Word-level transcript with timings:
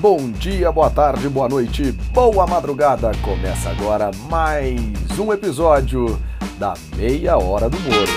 Bom 0.00 0.32
dia, 0.32 0.72
boa 0.72 0.88
tarde, 0.88 1.28
boa 1.28 1.46
noite, 1.46 1.92
boa 2.14 2.46
madrugada. 2.46 3.12
Começa 3.22 3.68
agora 3.68 4.10
mais 4.30 4.80
um 5.18 5.30
episódio 5.30 6.06
da 6.58 6.72
Meia 6.96 7.36
Hora 7.36 7.68
do 7.68 7.78
Moro. 7.80 8.10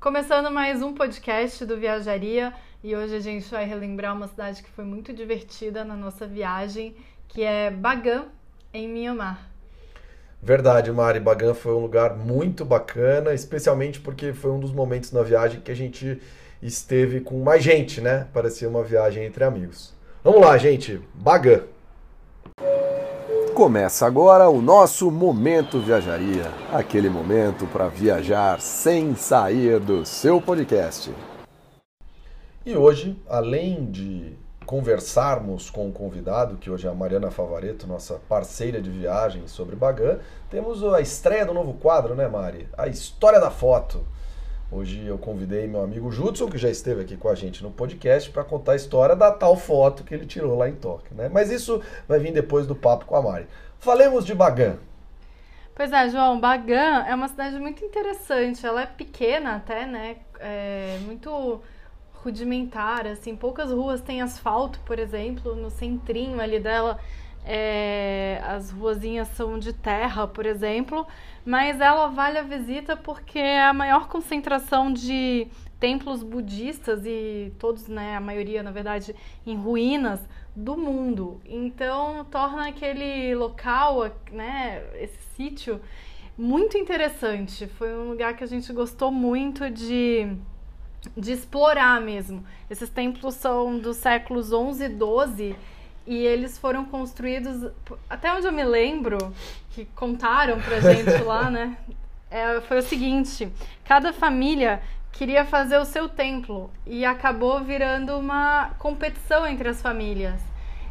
Começando 0.00 0.50
mais 0.50 0.82
um 0.82 0.92
podcast 0.92 1.64
do 1.64 1.76
Viajaria 1.76 2.52
e 2.82 2.96
hoje 2.96 3.14
a 3.14 3.20
gente 3.20 3.48
vai 3.48 3.64
relembrar 3.64 4.16
uma 4.16 4.26
cidade 4.26 4.64
que 4.64 4.70
foi 4.70 4.84
muito 4.84 5.12
divertida 5.12 5.84
na 5.84 5.94
nossa 5.94 6.26
viagem, 6.26 6.96
que 7.28 7.44
é 7.44 7.70
Bagan, 7.70 8.24
em 8.74 8.88
Myanmar. 8.88 9.55
Verdade, 10.46 10.92
Mari. 10.92 11.18
Bagan 11.18 11.54
foi 11.54 11.74
um 11.74 11.80
lugar 11.80 12.16
muito 12.16 12.64
bacana, 12.64 13.34
especialmente 13.34 13.98
porque 13.98 14.32
foi 14.32 14.52
um 14.52 14.60
dos 14.60 14.70
momentos 14.70 15.10
na 15.10 15.20
viagem 15.20 15.60
que 15.60 15.72
a 15.72 15.74
gente 15.74 16.22
esteve 16.62 17.18
com 17.18 17.42
mais 17.42 17.64
gente, 17.64 18.00
né? 18.00 18.28
Parecia 18.32 18.68
uma 18.68 18.84
viagem 18.84 19.24
entre 19.24 19.42
amigos. 19.42 19.92
Vamos 20.22 20.40
lá, 20.40 20.56
gente. 20.56 21.00
Bagan. 21.12 21.64
Começa 23.54 24.06
agora 24.06 24.48
o 24.48 24.62
nosso 24.62 25.10
Momento 25.10 25.80
Viajaria 25.80 26.44
aquele 26.72 27.10
momento 27.10 27.66
para 27.66 27.88
viajar 27.88 28.60
sem 28.60 29.16
sair 29.16 29.80
do 29.80 30.06
seu 30.06 30.40
podcast. 30.40 31.12
E 32.64 32.76
hoje, 32.76 33.20
além 33.28 33.84
de 33.90 34.36
conversarmos 34.66 35.70
com 35.70 35.88
o 35.88 35.92
convidado, 35.92 36.56
que 36.56 36.68
hoje 36.68 36.88
é 36.88 36.90
a 36.90 36.94
Mariana 36.94 37.30
Favareto, 37.30 37.86
nossa 37.86 38.20
parceira 38.28 38.82
de 38.82 38.90
viagem 38.90 39.46
sobre 39.46 39.76
Bagan, 39.76 40.18
temos 40.50 40.82
a 40.82 41.00
estreia 41.00 41.46
do 41.46 41.54
novo 41.54 41.74
quadro, 41.74 42.16
né, 42.16 42.26
Mari? 42.26 42.68
A 42.76 42.88
História 42.88 43.38
da 43.38 43.50
Foto. 43.50 44.04
Hoje 44.70 45.06
eu 45.06 45.16
convidei 45.16 45.68
meu 45.68 45.82
amigo 45.82 46.10
Judson, 46.10 46.48
que 46.48 46.58
já 46.58 46.68
esteve 46.68 47.02
aqui 47.02 47.16
com 47.16 47.28
a 47.28 47.34
gente 47.36 47.62
no 47.62 47.70
podcast, 47.70 48.28
para 48.30 48.42
contar 48.42 48.72
a 48.72 48.76
história 48.76 49.14
da 49.14 49.30
tal 49.30 49.56
foto 49.56 50.02
que 50.02 50.12
ele 50.12 50.26
tirou 50.26 50.58
lá 50.58 50.68
em 50.68 50.74
Tóquio, 50.74 51.14
né? 51.14 51.30
Mas 51.32 51.48
isso 51.48 51.80
vai 52.08 52.18
vir 52.18 52.32
depois 52.32 52.66
do 52.66 52.74
papo 52.74 53.04
com 53.04 53.14
a 53.14 53.22
Mari. 53.22 53.46
Falemos 53.78 54.26
de 54.26 54.34
Bagan. 54.34 54.78
Pois 55.76 55.92
é, 55.92 56.08
João, 56.08 56.40
Bagan 56.40 57.04
é 57.06 57.14
uma 57.14 57.28
cidade 57.28 57.56
muito 57.60 57.84
interessante. 57.84 58.66
Ela 58.66 58.82
é 58.82 58.86
pequena 58.86 59.56
até, 59.56 59.86
né? 59.86 60.16
É 60.40 60.98
muito 61.02 61.60
rudimentar, 62.26 63.06
assim, 63.06 63.36
poucas 63.36 63.70
ruas 63.70 64.00
têm 64.00 64.20
asfalto, 64.20 64.80
por 64.80 64.98
exemplo, 64.98 65.54
no 65.54 65.70
centrinho 65.70 66.40
ali 66.40 66.58
dela 66.58 66.98
é, 67.44 68.40
as 68.44 68.72
ruazinhas 68.72 69.28
são 69.28 69.56
de 69.56 69.72
terra, 69.72 70.26
por 70.26 70.44
exemplo, 70.44 71.06
mas 71.44 71.80
ela 71.80 72.08
vale 72.08 72.38
a 72.38 72.42
visita 72.42 72.96
porque 72.96 73.38
é 73.38 73.62
a 73.62 73.72
maior 73.72 74.08
concentração 74.08 74.92
de 74.92 75.46
templos 75.78 76.24
budistas 76.24 77.06
e 77.06 77.52
todos, 77.58 77.86
né, 77.86 78.16
a 78.16 78.20
maioria, 78.20 78.62
na 78.62 78.72
verdade, 78.72 79.14
em 79.46 79.56
ruínas 79.56 80.20
do 80.56 80.76
mundo. 80.76 81.40
Então, 81.44 82.24
torna 82.24 82.66
aquele 82.66 83.32
local, 83.36 84.10
né, 84.32 84.82
esse 84.94 85.22
sítio 85.36 85.80
muito 86.36 86.76
interessante. 86.76 87.68
Foi 87.68 87.94
um 87.94 88.08
lugar 88.08 88.34
que 88.34 88.42
a 88.42 88.46
gente 88.46 88.72
gostou 88.72 89.12
muito 89.12 89.70
de 89.70 90.36
de 91.16 91.32
explorar 91.32 92.00
mesmo. 92.00 92.44
Esses 92.70 92.88
templos 92.88 93.34
são 93.34 93.78
dos 93.78 93.96
séculos 93.96 94.52
11 94.52 94.84
e 94.84 94.88
12 94.88 95.56
e 96.06 96.16
eles 96.16 96.56
foram 96.56 96.84
construídos, 96.84 97.70
até 98.08 98.32
onde 98.32 98.46
eu 98.46 98.52
me 98.52 98.64
lembro, 98.64 99.34
que 99.70 99.84
contaram 99.86 100.60
pra 100.60 100.80
gente 100.80 101.10
lá, 101.24 101.50
né? 101.50 101.76
É, 102.30 102.60
foi 102.60 102.78
o 102.78 102.82
seguinte: 102.82 103.52
cada 103.84 104.12
família 104.12 104.80
queria 105.12 105.44
fazer 105.44 105.78
o 105.78 105.84
seu 105.84 106.08
templo 106.08 106.70
e 106.86 107.04
acabou 107.04 107.60
virando 107.60 108.16
uma 108.16 108.70
competição 108.78 109.46
entre 109.46 109.68
as 109.68 109.82
famílias. 109.82 110.40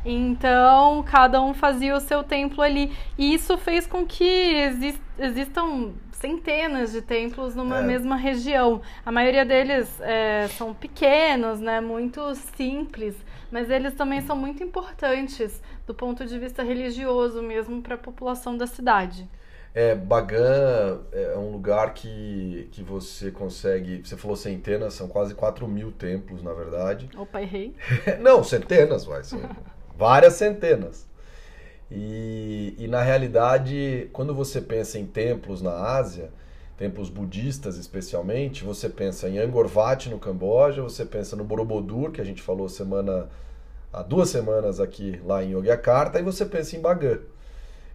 Então, 0.03 1.01
cada 1.03 1.41
um 1.41 1.53
fazia 1.53 1.95
o 1.95 1.99
seu 1.99 2.23
templo 2.23 2.61
ali. 2.61 2.95
E 3.17 3.33
isso 3.33 3.57
fez 3.57 3.87
com 3.87 4.05
que 4.05 4.23
exist, 4.23 5.01
existam 5.17 5.93
centenas 6.19 6.91
de 6.91 7.01
templos 7.01 7.55
numa 7.55 7.79
é. 7.79 7.83
mesma 7.83 8.15
região. 8.15 8.81
A 9.05 9.11
maioria 9.11 9.45
deles 9.45 9.89
é, 10.01 10.47
são 10.49 10.73
pequenos, 10.73 11.59
né, 11.59 11.81
muito 11.81 12.33
simples, 12.57 13.15
mas 13.51 13.69
eles 13.69 13.93
também 13.93 14.21
são 14.21 14.35
muito 14.35 14.63
importantes 14.63 15.61
do 15.85 15.93
ponto 15.93 16.25
de 16.25 16.37
vista 16.39 16.63
religioso 16.63 17.41
mesmo 17.41 17.81
para 17.81 17.95
a 17.95 17.97
população 17.97 18.57
da 18.57 18.65
cidade. 18.65 19.29
É, 19.73 19.93
Bagan 19.93 21.01
é 21.11 21.37
um 21.37 21.51
lugar 21.51 21.93
que, 21.93 22.69
que 22.71 22.81
você 22.81 23.29
consegue. 23.29 24.01
Você 24.05 24.15
falou 24.15 24.37
centenas, 24.37 24.93
são 24.93 25.05
quase 25.05 25.35
4 25.35 25.67
mil 25.67 25.91
templos, 25.91 26.41
na 26.41 26.53
verdade. 26.53 27.09
Opa, 27.17 27.41
errei. 27.41 27.75
Não, 28.21 28.41
centenas, 28.41 29.03
vai 29.03 29.21
várias 29.97 30.35
centenas. 30.35 31.05
E, 31.91 32.75
e 32.77 32.87
na 32.87 33.01
realidade, 33.01 34.09
quando 34.11 34.33
você 34.33 34.59
pensa 34.59 34.97
em 34.97 35.05
templos 35.05 35.61
na 35.61 35.71
Ásia, 35.71 36.31
templos 36.77 37.09
budistas 37.09 37.77
especialmente, 37.77 38.63
você 38.63 38.89
pensa 38.89 39.29
em 39.29 39.37
Angkor 39.39 39.69
Wat 39.73 40.09
no 40.09 40.19
Camboja, 40.19 40.81
você 40.81 41.05
pensa 41.05 41.35
no 41.35 41.43
Borobudur, 41.43 42.11
que 42.11 42.21
a 42.21 42.25
gente 42.25 42.41
falou 42.41 42.67
semana 42.67 43.29
há 43.93 44.01
duas 44.01 44.29
semanas 44.29 44.79
aqui 44.79 45.21
lá 45.23 45.43
em 45.43 45.51
Yogyakarta, 45.51 46.19
e 46.19 46.23
você 46.23 46.45
pensa 46.45 46.75
em 46.75 46.81
Bagan, 46.81 47.19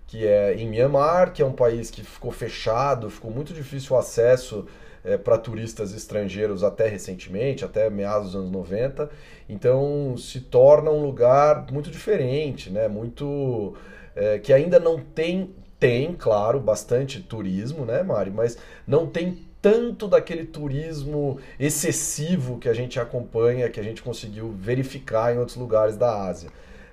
que 0.06 0.26
é 0.26 0.54
em 0.54 0.68
Myanmar, 0.68 1.32
que 1.32 1.42
é 1.42 1.46
um 1.46 1.52
país 1.52 1.90
que 1.90 2.02
ficou 2.02 2.30
fechado, 2.30 3.10
ficou 3.10 3.30
muito 3.30 3.52
difícil 3.52 3.94
o 3.94 3.98
acesso 3.98 4.66
é, 5.04 5.16
para 5.16 5.38
turistas 5.38 5.92
estrangeiros 5.92 6.62
até 6.62 6.88
recentemente, 6.88 7.64
até 7.64 7.88
meados 7.88 8.32
dos 8.32 8.36
anos 8.36 8.50
90. 8.50 9.10
Então 9.48 10.16
se 10.16 10.40
torna 10.40 10.90
um 10.90 11.02
lugar 11.02 11.66
muito 11.72 11.90
diferente, 11.90 12.70
né? 12.70 12.88
Muito 12.88 13.74
é, 14.14 14.38
que 14.38 14.52
ainda 14.52 14.78
não 14.78 14.98
tem 14.98 15.54
tem, 15.80 16.12
claro, 16.12 16.60
bastante 16.60 17.22
turismo, 17.22 17.86
né, 17.86 18.02
Mari? 18.02 18.30
Mas 18.30 18.58
não 18.86 19.06
tem 19.06 19.46
tanto 19.62 20.06
daquele 20.06 20.44
turismo 20.44 21.40
excessivo 21.58 22.58
que 22.58 22.68
a 22.68 22.74
gente 22.74 23.00
acompanha, 23.00 23.68
que 23.70 23.80
a 23.80 23.82
gente 23.82 24.02
conseguiu 24.02 24.52
verificar 24.52 25.34
em 25.34 25.38
outros 25.38 25.56
lugares 25.56 25.96
da 25.96 26.24
Ásia. 26.26 26.50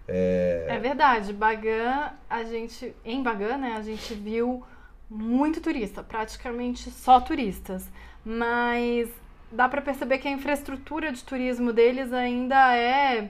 É, 0.07 0.65
é 0.69 0.79
verdade. 0.79 1.33
Bagan, 1.33 2.11
a 2.29 2.43
gente 2.43 2.95
em 3.03 3.21
Bagan, 3.21 3.57
né, 3.57 3.75
a 3.77 3.81
gente 3.81 4.13
viu 4.13 4.63
muito 5.09 5.61
turista, 5.61 6.03
praticamente 6.03 6.89
só 6.91 7.19
turistas. 7.19 7.89
Mas 8.25 9.09
dá 9.51 9.69
para 9.69 9.81
perceber 9.81 10.17
que 10.17 10.27
a 10.27 10.31
infraestrutura 10.31 11.11
de 11.11 11.23
turismo 11.23 11.71
deles 11.71 12.11
ainda 12.11 12.75
é, 12.75 13.29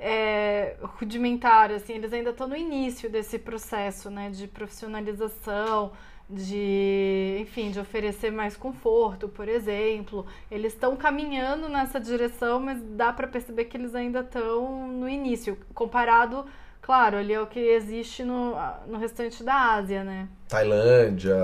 é 0.00 0.76
rudimentar, 0.82 1.70
assim, 1.70 1.94
eles 1.94 2.12
ainda 2.12 2.30
estão 2.30 2.48
no 2.48 2.56
início 2.56 3.10
desse 3.10 3.38
processo, 3.38 4.10
né, 4.10 4.30
de 4.30 4.48
profissionalização, 4.48 5.92
de, 6.28 7.36
enfim, 7.40 7.70
de 7.70 7.78
oferecer 7.78 8.32
mais 8.32 8.56
conforto, 8.56 9.28
por 9.28 9.48
exemplo. 9.48 10.26
Eles 10.50 10.72
estão 10.72 10.96
caminhando 10.96 11.68
nessa 11.68 12.00
direção, 12.00 12.58
mas 12.58 12.80
dá 12.82 13.12
para 13.12 13.28
perceber 13.28 13.66
que 13.66 13.76
eles 13.76 13.94
ainda 13.94 14.20
estão 14.20 14.88
no 14.88 15.08
início, 15.08 15.58
comparado 15.74 16.46
Claro, 16.82 17.16
ali 17.16 17.32
é 17.32 17.40
o 17.40 17.46
que 17.46 17.60
existe 17.60 18.24
no, 18.24 18.56
no 18.88 18.98
restante 18.98 19.44
da 19.44 19.74
Ásia, 19.74 20.02
né? 20.02 20.28
Tailândia, 20.48 21.34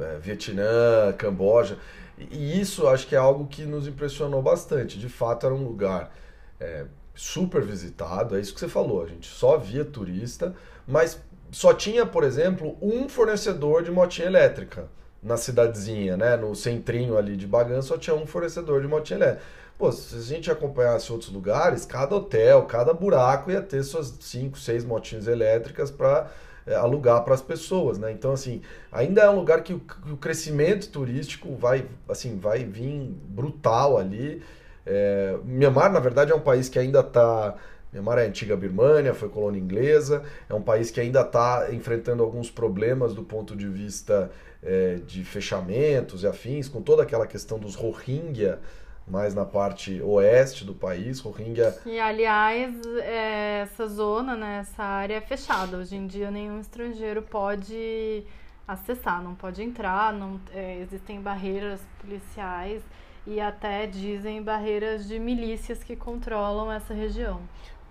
é, 0.00 0.18
Vietnã, 0.20 1.12
Camboja. 1.18 1.78
E 2.16 2.60
isso 2.60 2.86
acho 2.86 3.08
que 3.08 3.16
é 3.16 3.18
algo 3.18 3.48
que 3.48 3.64
nos 3.64 3.88
impressionou 3.88 4.40
bastante. 4.40 4.96
De 4.98 5.08
fato, 5.08 5.46
era 5.46 5.54
um 5.54 5.64
lugar 5.64 6.14
é, 6.60 6.86
super 7.12 7.60
visitado, 7.60 8.36
é 8.36 8.40
isso 8.40 8.54
que 8.54 8.60
você 8.60 8.68
falou. 8.68 9.02
A 9.02 9.08
gente 9.08 9.26
só 9.26 9.58
via 9.58 9.84
turista, 9.84 10.54
mas 10.86 11.20
só 11.50 11.74
tinha, 11.74 12.06
por 12.06 12.22
exemplo, 12.22 12.76
um 12.80 13.08
fornecedor 13.08 13.82
de 13.82 13.90
motinha 13.90 14.28
elétrica 14.28 14.88
na 15.20 15.36
cidadezinha, 15.36 16.16
né? 16.16 16.36
No 16.36 16.54
centrinho 16.54 17.18
ali 17.18 17.36
de 17.36 17.48
Bagan 17.48 17.82
só 17.82 17.98
tinha 17.98 18.14
um 18.14 18.26
fornecedor 18.26 18.80
de 18.80 18.86
motinha 18.86 19.18
elétrica. 19.18 19.42
Pô, 19.76 19.90
se 19.90 20.16
a 20.16 20.20
gente 20.20 20.50
acompanhasse 20.50 21.10
outros 21.10 21.32
lugares, 21.32 21.84
cada 21.84 22.14
hotel, 22.14 22.62
cada 22.62 22.92
buraco 22.92 23.50
ia 23.50 23.60
ter 23.60 23.82
suas 23.82 24.14
5, 24.20 24.56
6 24.56 24.84
motinhas 24.84 25.26
elétricas 25.26 25.90
para 25.90 26.30
é, 26.66 26.74
alugar 26.76 27.24
para 27.24 27.34
as 27.34 27.42
pessoas, 27.42 27.98
né? 27.98 28.12
Então, 28.12 28.32
assim, 28.32 28.62
ainda 28.92 29.22
é 29.22 29.28
um 29.28 29.36
lugar 29.36 29.62
que 29.62 29.74
o, 29.74 29.80
que 29.80 30.12
o, 30.12 30.16
crescimento 30.16 30.88
turístico 30.90 31.54
vai, 31.56 31.86
assim, 32.08 32.38
vai 32.38 32.64
vir 32.64 33.14
brutal 33.28 33.98
ali. 33.98 34.42
É, 34.86 35.36
Mianmar, 35.44 35.92
na 35.92 36.00
verdade, 36.00 36.32
é 36.32 36.34
um 36.34 36.40
país 36.40 36.68
que 36.68 36.78
ainda 36.78 37.00
está... 37.00 37.56
Mianmar 37.92 38.18
é 38.18 38.26
antiga 38.26 38.56
Birmânia, 38.56 39.14
foi 39.14 39.28
colônia 39.28 39.60
inglesa, 39.60 40.22
é 40.48 40.54
um 40.54 40.62
país 40.62 40.90
que 40.90 41.00
ainda 41.00 41.20
está 41.20 41.68
enfrentando 41.72 42.22
alguns 42.22 42.50
problemas 42.50 43.14
do 43.14 43.22
ponto 43.22 43.54
de 43.54 43.68
vista 43.68 44.30
é, 44.62 45.00
de 45.06 45.24
fechamentos 45.24 46.22
e 46.22 46.26
afins, 46.26 46.68
com 46.68 46.80
toda 46.82 47.02
aquela 47.02 47.26
questão 47.26 47.58
dos 47.58 47.76
Rohingya, 47.76 48.58
mais 49.06 49.34
na 49.34 49.44
parte 49.44 50.00
oeste 50.02 50.64
do 50.64 50.74
país, 50.74 51.20
Rohingya. 51.20 51.76
E 51.84 51.98
aliás, 51.98 52.74
é, 53.02 53.60
essa 53.62 53.86
zona, 53.86 54.34
né, 54.34 54.58
essa 54.60 54.82
área 54.82 55.14
é 55.16 55.20
fechada. 55.20 55.76
Hoje 55.76 55.96
em 55.96 56.06
dia 56.06 56.30
nenhum 56.30 56.60
estrangeiro 56.60 57.22
pode 57.22 58.24
acessar, 58.66 59.22
não 59.22 59.34
pode 59.34 59.62
entrar, 59.62 60.12
não 60.12 60.40
é, 60.52 60.78
existem 60.80 61.20
barreiras 61.20 61.80
policiais 62.00 62.82
e 63.26 63.40
até 63.40 63.86
dizem 63.86 64.42
barreiras 64.42 65.06
de 65.06 65.18
milícias 65.18 65.82
que 65.82 65.94
controlam 65.94 66.72
essa 66.72 66.94
região. 66.94 67.40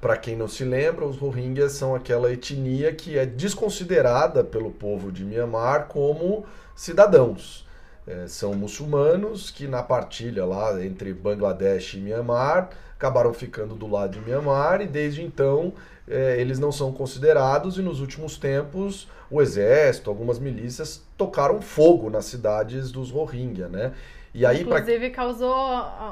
Para 0.01 0.18
quem 0.18 0.36
não 0.36 0.48
se 0.48 0.66
lembra, 0.66 1.06
os 1.06 1.18
Rohingyas 1.18 1.74
são 1.74 1.95
aquela 1.95 2.31
etnia 2.31 2.94
que 2.94 3.18
é 3.18 3.25
desconsiderada 3.25 4.44
pelo 4.44 4.69
povo 4.69 5.12
de 5.12 5.24
Myanmar 5.24 5.88
como 5.88 6.45
cidadãos. 6.75 7.62
É, 8.05 8.27
são 8.27 8.53
muçulmanos 8.53 9.50
que 9.50 9.65
na 9.65 9.81
partilha 9.81 10.45
lá 10.45 10.83
entre 10.83 11.13
Bangladesh 11.13 11.94
e 11.94 11.97
Myanmar 11.97 12.69
acabaram 12.95 13.33
ficando 13.33 13.75
do 13.75 13.89
lado 13.89 14.19
de 14.19 14.25
Myanmar 14.25 14.81
e 14.81 14.88
desde 14.88 15.23
então 15.23 15.73
é, 16.07 16.39
eles 16.39 16.59
não 16.59 16.71
são 16.71 16.91
considerados 16.91 17.77
e 17.77 17.81
nos 17.81 18.01
últimos 18.01 18.38
tempos 18.38 19.07
o 19.31 19.41
exército, 19.41 20.09
algumas 20.09 20.38
milícias 20.38 21.03
tocaram 21.17 21.61
fogo 21.61 22.09
nas 22.09 22.25
cidades 22.25 22.91
dos 22.91 23.09
Rohingya, 23.09 23.67
né? 23.67 23.94
E 24.33 24.45
aí, 24.45 24.61
Inclusive 24.61 25.09
pra... 25.09 25.23
causou 25.23 25.56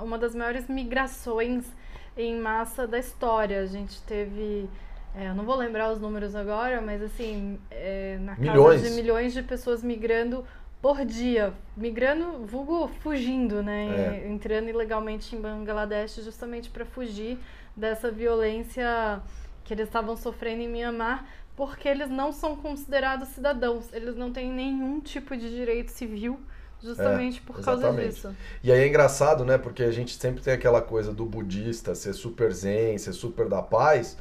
uma 0.03 0.17
das 0.17 0.35
maiores 0.35 0.67
migrações 0.67 1.65
em 2.15 2.39
massa 2.39 2.87
da 2.87 2.99
história. 2.99 3.59
A 3.59 3.65
gente 3.65 4.01
teve. 4.03 4.69
É, 5.15 5.29
eu 5.29 5.35
não 5.35 5.43
vou 5.43 5.55
lembrar 5.55 5.91
os 5.91 5.99
números 5.99 6.35
agora, 6.35 6.81
mas 6.81 7.01
assim, 7.01 7.59
é, 7.69 8.17
na 8.21 8.35
milhões. 8.35 8.81
casa 8.81 8.89
de 8.89 8.95
milhões 8.95 9.33
de 9.33 9.43
pessoas 9.43 9.83
migrando 9.83 10.45
por 10.81 11.05
dia, 11.05 11.53
migrando, 11.77 12.45
vulgo 12.45 12.87
fugindo, 13.01 13.61
né? 13.61 14.23
É. 14.23 14.29
Entrando 14.29 14.69
ilegalmente 14.69 15.35
em 15.35 15.41
Bangladesh 15.41 16.15
justamente 16.23 16.69
para 16.69 16.85
fugir 16.85 17.37
dessa 17.75 18.09
violência 18.09 19.21
que 19.63 19.73
eles 19.73 19.87
estavam 19.87 20.17
sofrendo 20.17 20.61
em 20.61 20.67
Myanmar, 20.67 21.25
porque 21.55 21.87
eles 21.87 22.09
não 22.09 22.31
são 22.31 22.55
considerados 22.55 23.29
cidadãos, 23.29 23.93
eles 23.93 24.15
não 24.15 24.31
têm 24.31 24.51
nenhum 24.51 24.99
tipo 24.99 25.37
de 25.37 25.49
direito 25.49 25.91
civil 25.91 26.39
Justamente 26.81 27.39
é, 27.39 27.41
por 27.45 27.59
exatamente. 27.59 27.85
causa 27.85 28.09
disso. 28.09 28.35
E 28.63 28.71
aí 28.71 28.79
é 28.79 28.87
engraçado, 28.87 29.45
né? 29.45 29.57
Porque 29.57 29.83
a 29.83 29.91
gente 29.91 30.15
sempre 30.15 30.41
tem 30.41 30.53
aquela 30.53 30.81
coisa 30.81 31.13
do 31.13 31.25
budista 31.25 31.93
ser 31.93 32.13
super 32.13 32.51
zen, 32.51 32.97
ser 32.97 33.13
super 33.13 33.47
da 33.47 33.61
paz. 33.61 34.17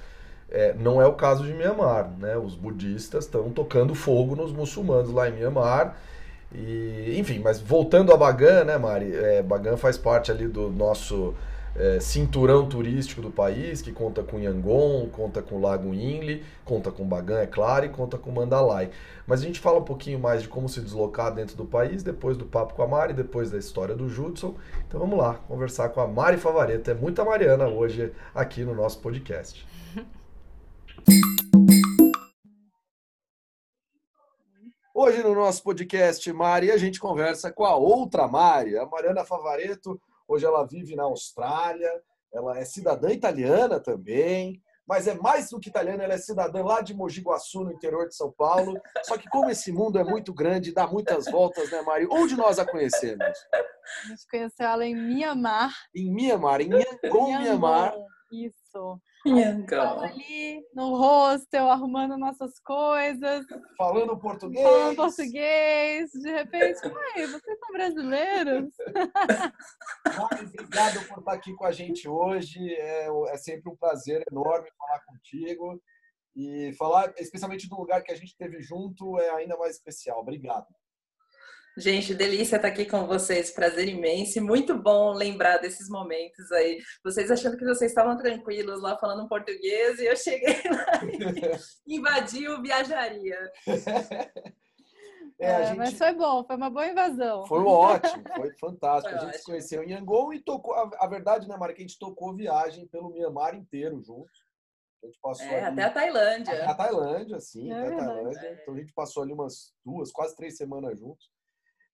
É, 0.50 0.74
não 0.74 1.00
é 1.00 1.06
o 1.06 1.14
caso 1.14 1.44
de 1.44 1.54
Myanmar, 1.54 2.10
né? 2.18 2.36
Os 2.36 2.54
budistas 2.54 3.24
estão 3.24 3.50
tocando 3.50 3.94
fogo 3.94 4.36
nos 4.36 4.52
muçulmanos 4.52 5.10
lá 5.10 5.28
em 5.28 5.32
Myanmar. 5.32 5.96
E, 6.52 7.16
enfim, 7.18 7.38
mas 7.38 7.60
voltando 7.60 8.12
a 8.12 8.16
Bagan, 8.16 8.64
né, 8.64 8.76
Mari? 8.76 9.14
É, 9.14 9.42
Bagan 9.42 9.76
faz 9.76 9.96
parte 9.96 10.30
ali 10.30 10.48
do 10.48 10.68
nosso 10.70 11.34
é, 11.76 12.00
cinturão 12.00 12.68
turístico 12.68 13.22
do 13.22 13.30
país, 13.30 13.80
que 13.80 13.92
conta 13.92 14.22
com 14.22 14.38
Yangon, 14.38 15.08
conta 15.12 15.40
com 15.40 15.60
Lago 15.60 15.94
Inle, 15.94 16.42
conta 16.64 16.90
com 16.90 17.04
Bagan, 17.04 17.40
é 17.40 17.46
claro, 17.46 17.86
e 17.86 17.88
conta 17.88 18.18
com 18.18 18.30
Mandalay. 18.30 18.90
Mas 19.26 19.40
a 19.40 19.44
gente 19.44 19.60
fala 19.60 19.78
um 19.78 19.84
pouquinho 19.84 20.18
mais 20.18 20.42
de 20.42 20.48
como 20.48 20.68
se 20.68 20.80
deslocar 20.80 21.32
dentro 21.32 21.56
do 21.56 21.64
país, 21.64 22.02
depois 22.02 22.36
do 22.36 22.44
papo 22.44 22.74
com 22.74 22.82
a 22.82 22.86
Mari, 22.86 23.12
depois 23.12 23.50
da 23.50 23.58
história 23.58 23.94
do 23.94 24.08
Judson. 24.08 24.54
Então 24.88 24.98
vamos 24.98 25.18
lá, 25.18 25.34
conversar 25.46 25.90
com 25.90 26.00
a 26.00 26.06
Mari 26.06 26.36
Favareta. 26.36 26.90
É 26.90 26.94
muita 26.94 27.24
Mariana 27.24 27.68
hoje 27.68 28.12
aqui 28.34 28.64
no 28.64 28.74
nosso 28.74 28.98
podcast. 28.98 29.66
Hoje 34.94 35.22
no 35.22 35.34
nosso 35.34 35.62
podcast, 35.62 36.32
Mari, 36.32 36.70
a 36.70 36.76
gente 36.76 37.00
conversa 37.00 37.52
com 37.52 37.64
a 37.64 37.76
outra 37.76 38.28
Mari, 38.28 38.76
a 38.76 38.86
Mariana 38.86 39.24
Favareto, 39.24 40.00
Hoje 40.30 40.46
ela 40.46 40.64
vive 40.64 40.94
na 40.94 41.02
Austrália, 41.02 41.90
ela 42.32 42.56
é 42.56 42.64
cidadã 42.64 43.10
italiana 43.10 43.80
também, 43.80 44.62
mas 44.86 45.08
é 45.08 45.14
mais 45.14 45.50
do 45.50 45.58
que 45.58 45.68
italiana, 45.68 46.04
ela 46.04 46.14
é 46.14 46.18
cidadã 46.18 46.62
lá 46.62 46.80
de 46.82 46.94
Mogi 46.94 47.20
Guaçu, 47.20 47.64
no 47.64 47.72
interior 47.72 48.06
de 48.06 48.14
São 48.14 48.30
Paulo. 48.30 48.80
Só 49.02 49.18
que 49.18 49.28
como 49.28 49.50
esse 49.50 49.72
mundo 49.72 49.98
é 49.98 50.04
muito 50.04 50.32
grande, 50.32 50.72
dá 50.72 50.86
muitas 50.86 51.24
voltas, 51.28 51.68
né, 51.72 51.82
Mari? 51.82 52.06
Onde 52.08 52.36
nós 52.36 52.60
a 52.60 52.64
conhecemos? 52.64 53.24
A 53.24 54.06
gente 54.06 54.24
conheceu 54.30 54.66
ela 54.66 54.86
em 54.86 54.94
Mianmar. 54.94 55.74
Em 55.92 56.14
Mianmar, 56.14 56.60
em 56.60 56.70
Yangon, 56.74 57.38
Mianmar. 57.40 57.92
Isso. 58.30 59.00
Estava 59.26 60.06
ali 60.06 60.64
no 60.74 60.96
hostel, 60.96 61.68
arrumando 61.68 62.16
nossas 62.16 62.58
coisas. 62.60 63.44
Falando 63.76 64.18
português. 64.18 64.64
Falando 64.64 64.96
português. 64.96 66.10
De 66.10 66.30
repente, 66.30 66.80
pai, 66.80 67.26
vocês 67.26 67.58
são 67.58 67.72
brasileiros? 67.72 68.74
obrigado 70.32 71.08
por 71.08 71.18
estar 71.18 71.32
aqui 71.32 71.54
com 71.54 71.66
a 71.66 71.72
gente 71.72 72.08
hoje. 72.08 72.58
É, 72.74 73.08
é 73.28 73.36
sempre 73.36 73.70
um 73.70 73.76
prazer 73.76 74.24
enorme 74.30 74.70
falar 74.78 75.00
contigo. 75.04 75.80
E 76.34 76.72
falar 76.78 77.12
especialmente 77.18 77.68
do 77.68 77.76
lugar 77.76 78.02
que 78.02 78.12
a 78.12 78.16
gente 78.16 78.36
teve 78.36 78.62
junto 78.62 79.18
é 79.18 79.30
ainda 79.30 79.56
mais 79.58 79.76
especial. 79.76 80.20
Obrigado. 80.20 80.66
Gente, 81.78 82.14
delícia 82.14 82.56
estar 82.56 82.68
aqui 82.68 82.84
com 82.84 83.06
vocês, 83.06 83.52
prazer 83.52 83.88
imenso 83.88 84.38
e 84.38 84.40
muito 84.40 84.76
bom 84.76 85.12
lembrar 85.12 85.58
desses 85.58 85.88
momentos 85.88 86.50
aí. 86.52 86.80
Vocês 87.04 87.30
achando 87.30 87.56
que 87.56 87.64
vocês 87.64 87.90
estavam 87.90 88.16
tranquilos 88.16 88.82
lá 88.82 88.98
falando 88.98 89.28
português 89.28 89.98
e 90.00 90.06
eu 90.06 90.16
cheguei 90.16 90.60
lá 90.68 91.00
e 91.86 91.96
invadi 91.96 92.48
o 92.48 92.60
viajaria. 92.60 93.38
É, 95.38 95.46
é, 95.46 95.66
gente... 95.68 95.78
Mas 95.78 95.94
foi 95.96 96.12
bom, 96.12 96.44
foi 96.44 96.56
uma 96.56 96.68
boa 96.68 96.88
invasão. 96.88 97.46
Foi 97.46 97.62
ótimo, 97.62 98.24
foi 98.34 98.52
fantástico. 98.58 99.08
Foi 99.08 99.18
a 99.18 99.20
gente 99.20 99.28
ótimo. 99.28 99.38
se 99.38 99.44
conheceu 99.44 99.82
em 99.84 99.92
Yangon 99.92 100.32
e 100.32 100.40
tocou. 100.40 100.74
A, 100.74 100.90
a, 100.98 101.06
verdade, 101.06 101.48
né, 101.48 101.56
Mara, 101.56 101.72
que 101.72 101.82
a 101.82 101.86
gente 101.86 101.98
tocou 101.98 102.34
viagem 102.34 102.86
pelo 102.88 103.10
Myanmar 103.10 103.54
inteiro 103.54 104.02
juntos. 104.02 104.44
A 105.02 105.06
gente 105.06 105.18
passou 105.22 105.46
é, 105.46 105.64
ali... 105.64 105.80
até 105.80 105.82
a 105.84 105.90
Tailândia. 105.90 106.52
Até 106.52 106.66
a 106.66 106.74
Tailândia, 106.74 107.40
sim, 107.40 107.72
é 107.72 107.74
até 107.74 107.94
a 107.94 107.96
Tailândia. 107.96 108.58
Então 108.60 108.74
a 108.74 108.78
gente 108.78 108.92
passou 108.92 109.22
ali 109.22 109.32
umas 109.32 109.72
duas, 109.82 110.10
quase 110.12 110.36
três 110.36 110.56
semanas 110.58 110.98
juntos. 110.98 111.30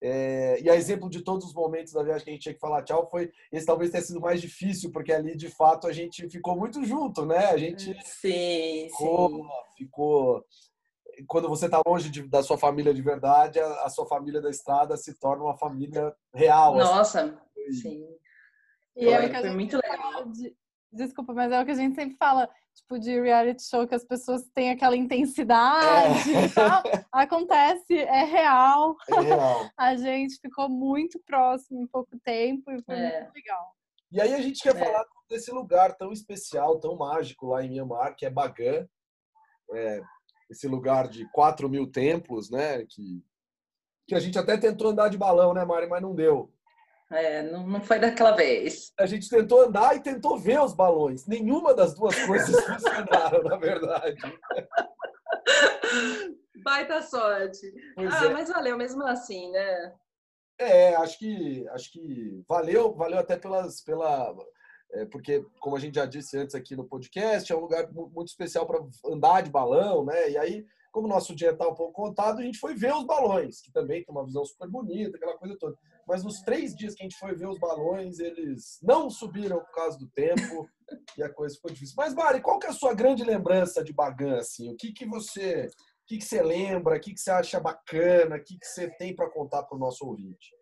É, 0.02 0.60
e 0.60 0.68
a 0.68 0.74
exemplo 0.74 1.08
de 1.08 1.22
todos 1.22 1.46
os 1.46 1.54
momentos 1.54 1.92
da 1.92 2.02
viagem 2.02 2.24
que 2.24 2.30
a 2.30 2.32
gente 2.34 2.42
tinha 2.42 2.54
que 2.54 2.60
falar 2.60 2.82
tchau, 2.82 3.08
foi 3.10 3.32
esse 3.50 3.64
talvez 3.64 3.90
tenha 3.90 4.02
sido 4.02 4.20
mais 4.20 4.40
difícil, 4.40 4.92
porque 4.92 5.12
ali 5.12 5.34
de 5.36 5.48
fato 5.48 5.86
a 5.86 5.92
gente 5.92 6.28
ficou 6.28 6.54
muito 6.56 6.84
junto, 6.84 7.24
né? 7.24 7.46
A 7.46 7.56
gente 7.56 7.96
sim, 8.04 8.88
ficou, 8.90 9.30
sim. 9.30 9.48
ficou 9.78 10.44
quando 11.26 11.48
você 11.48 11.66
está 11.66 11.80
longe 11.86 12.10
de, 12.10 12.28
da 12.28 12.42
sua 12.42 12.58
família 12.58 12.92
de 12.92 13.00
verdade, 13.00 13.58
a, 13.58 13.84
a, 13.84 13.88
sua 13.88 14.06
família 14.06 14.40
da 14.40 14.50
estrada 14.50 14.96
se 14.96 15.18
torna 15.18 15.44
uma 15.44 15.56
família 15.56 16.14
real. 16.34 16.78
Assim. 16.78 16.90
Nossa, 16.90 17.42
assim. 17.68 17.72
sim. 17.72 18.06
E 18.96 19.08
é, 19.08 19.40
foi 19.40 19.50
muito 19.50 19.76
legal. 19.76 20.26
De, 20.26 20.54
desculpa, 20.92 21.32
mas 21.32 21.50
é 21.52 21.60
o 21.60 21.64
que 21.64 21.70
a 21.70 21.74
gente 21.74 21.94
sempre 21.94 22.16
fala 22.16 22.48
tipo 22.76 22.98
de 22.98 23.20
reality 23.20 23.62
show 23.62 23.86
que 23.86 23.94
as 23.94 24.04
pessoas 24.04 24.42
têm 24.54 24.70
aquela 24.70 24.96
intensidade 24.96 26.34
é. 26.34 26.44
e 26.44 26.48
tal. 26.50 26.82
Acontece, 27.10 27.98
é 27.98 28.24
real. 28.24 28.94
É 29.08 29.20
real. 29.20 29.70
a 29.76 29.96
gente 29.96 30.38
ficou 30.40 30.68
muito 30.68 31.18
próximo 31.20 31.82
em 31.82 31.86
pouco 31.86 32.18
tempo 32.24 32.70
e 32.70 32.82
foi 32.82 32.94
é. 32.94 33.20
muito 33.22 33.34
legal. 33.34 33.72
E 34.12 34.20
aí 34.20 34.34
a 34.34 34.40
gente 34.40 34.62
quer 34.62 34.76
é. 34.76 34.84
falar 34.84 35.04
desse 35.28 35.50
lugar 35.50 35.96
tão 35.96 36.12
especial, 36.12 36.78
tão 36.78 36.96
mágico 36.96 37.46
lá 37.46 37.64
em 37.64 37.70
Myanmar, 37.70 38.14
que 38.14 38.24
é 38.24 38.30
Bagan. 38.30 38.86
É, 39.72 40.00
esse 40.48 40.68
lugar 40.68 41.08
de 41.08 41.28
4 41.32 41.68
mil 41.68 41.90
templos, 41.90 42.50
né? 42.50 42.84
Que, 42.86 43.24
que 44.06 44.14
a 44.14 44.20
gente 44.20 44.38
até 44.38 44.56
tentou 44.56 44.90
andar 44.90 45.08
de 45.08 45.18
balão, 45.18 45.52
né, 45.52 45.64
Mari? 45.64 45.88
Mas 45.88 46.02
não 46.02 46.14
deu. 46.14 46.52
É, 47.10 47.42
não, 47.42 47.66
não 47.66 47.80
foi 47.80 48.00
daquela 48.00 48.32
vez. 48.32 48.92
A 48.98 49.06
gente 49.06 49.28
tentou 49.28 49.62
andar 49.62 49.96
e 49.96 50.02
tentou 50.02 50.36
ver 50.38 50.60
os 50.60 50.74
balões. 50.74 51.26
Nenhuma 51.26 51.72
das 51.72 51.94
duas 51.94 52.18
coisas 52.24 52.48
funcionaram, 52.66 53.42
na 53.44 53.56
verdade. 53.56 54.16
Baita 56.64 57.00
sorte. 57.02 57.72
Pois 57.94 58.12
ah, 58.12 58.26
é. 58.26 58.28
mas 58.30 58.48
valeu 58.48 58.76
mesmo 58.76 59.04
assim, 59.06 59.50
né? 59.52 59.94
É, 60.58 60.96
acho 60.96 61.18
que 61.18 61.68
acho 61.68 61.92
que 61.92 62.42
valeu, 62.48 62.94
valeu 62.94 63.18
até 63.18 63.36
pelas 63.36 63.82
pela 63.82 64.34
é, 64.92 65.04
porque 65.04 65.44
como 65.60 65.76
a 65.76 65.78
gente 65.78 65.96
já 65.96 66.06
disse 66.06 66.36
antes 66.38 66.54
aqui 66.54 66.74
no 66.74 66.88
podcast, 66.88 67.52
é 67.52 67.56
um 67.56 67.60
lugar 67.60 67.92
muito 67.92 68.28
especial 68.28 68.66
para 68.66 68.80
andar 69.04 69.42
de 69.42 69.50
balão, 69.50 70.04
né? 70.04 70.30
E 70.30 70.38
aí 70.38 70.66
como 70.90 71.06
o 71.06 71.10
nosso 71.10 71.36
dia 71.36 71.50
está 71.50 71.68
um 71.68 71.74
pouco 71.74 71.92
contado, 71.92 72.38
a 72.38 72.42
gente 72.42 72.58
foi 72.58 72.74
ver 72.74 72.94
os 72.94 73.04
balões, 73.04 73.60
que 73.60 73.70
também 73.70 74.02
tem 74.02 74.14
uma 74.14 74.24
visão 74.24 74.42
super 74.46 74.66
bonita, 74.66 75.14
aquela 75.14 75.36
coisa 75.36 75.54
toda. 75.58 75.76
Mas 76.06 76.22
nos 76.22 76.40
três 76.40 76.74
dias 76.74 76.94
que 76.94 77.02
a 77.02 77.04
gente 77.04 77.18
foi 77.18 77.34
ver 77.34 77.48
os 77.48 77.58
balões, 77.58 78.20
eles 78.20 78.78
não 78.82 79.10
subiram 79.10 79.58
por 79.58 79.72
causa 79.72 79.98
do 79.98 80.08
tempo 80.08 80.68
e 81.18 81.22
a 81.22 81.32
coisa 81.32 81.56
ficou 81.56 81.72
difícil. 81.72 81.94
Mas, 81.96 82.14
Mari, 82.14 82.40
qual 82.40 82.58
que 82.58 82.66
é 82.66 82.70
a 82.70 82.74
sua 82.74 82.94
grande 82.94 83.24
lembrança 83.24 83.82
de 83.82 83.92
Bagan? 83.92 84.38
Assim? 84.38 84.72
O 84.72 84.76
que, 84.76 84.92
que 84.92 85.04
você 85.04 85.66
o 85.66 86.08
que, 86.08 86.18
que 86.18 86.24
você 86.24 86.40
lembra? 86.40 86.96
O 86.96 87.00
que, 87.00 87.12
que 87.12 87.20
você 87.20 87.32
acha 87.32 87.58
bacana? 87.58 88.36
O 88.36 88.42
que, 88.42 88.56
que 88.56 88.66
você 88.66 88.88
tem 88.96 89.14
para 89.14 89.28
contar 89.28 89.64
para 89.64 89.76
o 89.76 89.80
nosso 89.80 90.06
ouvinte? 90.06 90.54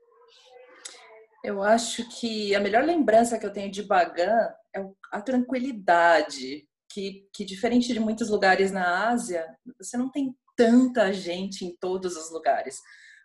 Eu 1.45 1.63
acho 1.63 2.09
que 2.19 2.55
a 2.55 2.61
melhor 2.61 2.83
lembrança 2.83 3.39
que 3.39 3.45
eu 3.45 3.53
tenho 3.53 3.71
de 3.71 3.83
Bagan 3.83 4.49
é 4.75 4.83
a 5.13 5.21
tranquilidade, 5.21 6.67
que, 6.89 7.29
que 7.35 7.45
diferente 7.45 7.93
de 7.93 8.01
muitos 8.01 8.31
lugares 8.31 8.73
na 8.73 9.11
Ásia, 9.11 9.47
você 9.79 9.99
não 9.99 10.11
tem 10.11 10.35
tanta 10.57 11.13
gente 11.13 11.67
em 11.67 11.77
todos 11.77 12.17
os 12.17 12.31
lugares. 12.33 12.79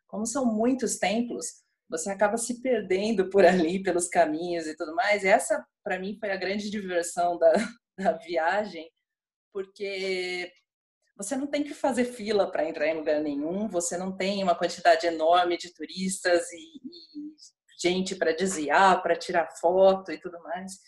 Como 0.05 0.25
são 0.25 0.45
muitos 0.45 0.97
templos, 0.97 1.63
você 1.89 2.10
acaba 2.12 2.38
se 2.38 2.62
perdendo 2.62 3.29
por 3.29 3.43
ali, 3.43 3.81
pelos 3.81 4.08
caminhos 4.08 4.67
e 4.67 4.75
tudo 4.75 4.93
mais. 4.96 5.25
Essa, 5.25 5.65
para 5.84 6.00
mim, 6.00 6.17
foi 6.19 6.31
a 6.31 6.38
grande 6.38 6.69
diversão 6.69 7.38
da, 7.38 7.51
da 7.98 8.12
viagem, 8.13 8.89
porque 9.51 10.51
você 11.17 11.36
não 11.36 11.48
tem 11.48 11.63
que 11.63 11.74
fazer 11.74 12.05
fila 12.05 12.50
para 12.50 12.67
entrar 12.67 12.88
em 12.88 12.96
lugar 12.96 13.19
nenhum, 13.19 13.67
você 13.67 13.98
não 13.98 14.15
tem 14.15 14.41
uma 14.41 14.55
quantidade 14.55 15.05
enorme 15.05 15.58
de 15.58 15.74
turistas 15.74 16.50
e, 16.53 16.58
e 16.58 17.29
gente 17.81 18.15
para 18.15 18.36
desviar, 18.36 19.01
para 19.01 19.15
tirar 19.15 19.50
foto 19.60 20.12
e 20.12 20.19
tudo 20.19 20.39
mais. 20.43 20.79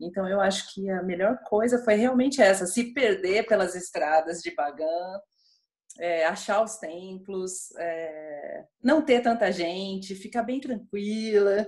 Então 0.00 0.28
eu 0.28 0.40
acho 0.40 0.72
que 0.74 0.90
a 0.90 1.02
melhor 1.02 1.38
coisa 1.44 1.82
foi 1.84 1.94
realmente 1.94 2.40
essa, 2.42 2.66
se 2.66 2.92
perder 2.92 3.46
pelas 3.46 3.74
estradas 3.74 4.40
de 4.40 4.54
Bagan, 4.54 5.20
é, 5.98 6.26
achar 6.26 6.62
os 6.62 6.76
templos, 6.76 7.74
é, 7.76 8.64
não 8.82 9.02
ter 9.02 9.20
tanta 9.20 9.50
gente, 9.50 10.14
ficar 10.14 10.42
bem 10.42 10.60
tranquila, 10.60 11.66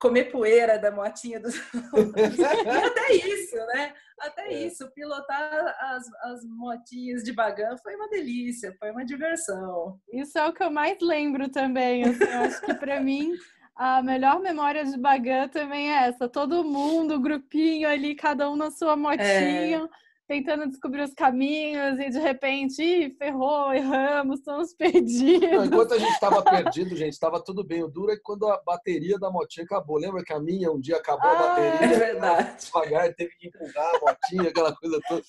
comer 0.00 0.24
poeira 0.32 0.78
da 0.78 0.90
motinha 0.90 1.38
dos 1.38 1.54
e 1.54 2.44
até 2.44 3.12
isso, 3.12 3.56
né? 3.56 3.92
Até 4.18 4.48
é. 4.48 4.66
isso, 4.66 4.90
pilotar 4.92 5.76
as, 5.78 6.06
as 6.24 6.44
motinhas 6.44 7.22
de 7.22 7.32
Bagan 7.32 7.76
foi 7.82 7.94
uma 7.96 8.08
delícia, 8.08 8.74
foi 8.78 8.90
uma 8.90 9.04
diversão. 9.04 9.98
Isso 10.12 10.38
é 10.38 10.46
o 10.46 10.52
que 10.52 10.62
eu 10.62 10.70
mais 10.70 10.98
lembro 11.00 11.48
também. 11.50 12.04
Assim, 12.04 12.24
eu 12.24 12.40
acho 12.40 12.60
que 12.62 12.74
para 12.74 13.00
mim 13.00 13.32
a 13.76 14.02
melhor 14.02 14.40
memória 14.40 14.84
de 14.84 14.98
Bagan 14.98 15.48
também 15.48 15.90
é 15.90 16.08
essa. 16.08 16.28
Todo 16.28 16.64
mundo, 16.64 17.20
grupinho 17.20 17.88
ali, 17.88 18.14
cada 18.14 18.50
um 18.50 18.56
na 18.56 18.70
sua 18.70 18.94
motinha. 18.96 19.78
É 19.78 19.88
tentando 20.30 20.68
descobrir 20.68 21.02
os 21.02 21.12
caminhos 21.12 21.98
e 21.98 22.08
de 22.08 22.20
repente, 22.20 22.80
Ih, 22.80 23.10
ferrou, 23.18 23.74
erramos, 23.74 24.38
estamos 24.38 24.72
perdidos. 24.78 25.50
Não, 25.50 25.64
enquanto 25.64 25.94
a 25.94 25.98
gente 25.98 26.12
estava 26.12 26.40
perdido, 26.40 26.94
gente, 26.94 27.14
estava 27.14 27.42
tudo 27.42 27.64
bem. 27.64 27.82
O 27.82 27.88
duro 27.88 28.12
é 28.12 28.16
quando 28.22 28.46
a 28.46 28.62
bateria 28.62 29.18
da 29.18 29.28
motinha 29.28 29.64
acabou. 29.64 29.98
Lembra 29.98 30.22
que 30.22 30.32
a 30.32 30.38
minha 30.38 30.70
um 30.70 30.78
dia 30.78 30.98
acabou 30.98 31.28
ah, 31.28 31.32
a 31.32 31.48
bateria? 31.48 31.96
É 31.96 31.98
verdade. 31.98 32.64
Devagar, 32.64 33.12
teve 33.14 33.34
que 33.38 33.48
empurrar 33.48 33.90
a 33.92 33.98
motinha, 33.98 34.50
aquela 34.50 34.76
coisa 34.76 35.00
toda. 35.08 35.22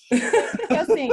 Porque 0.56 0.74
assim, 0.74 1.08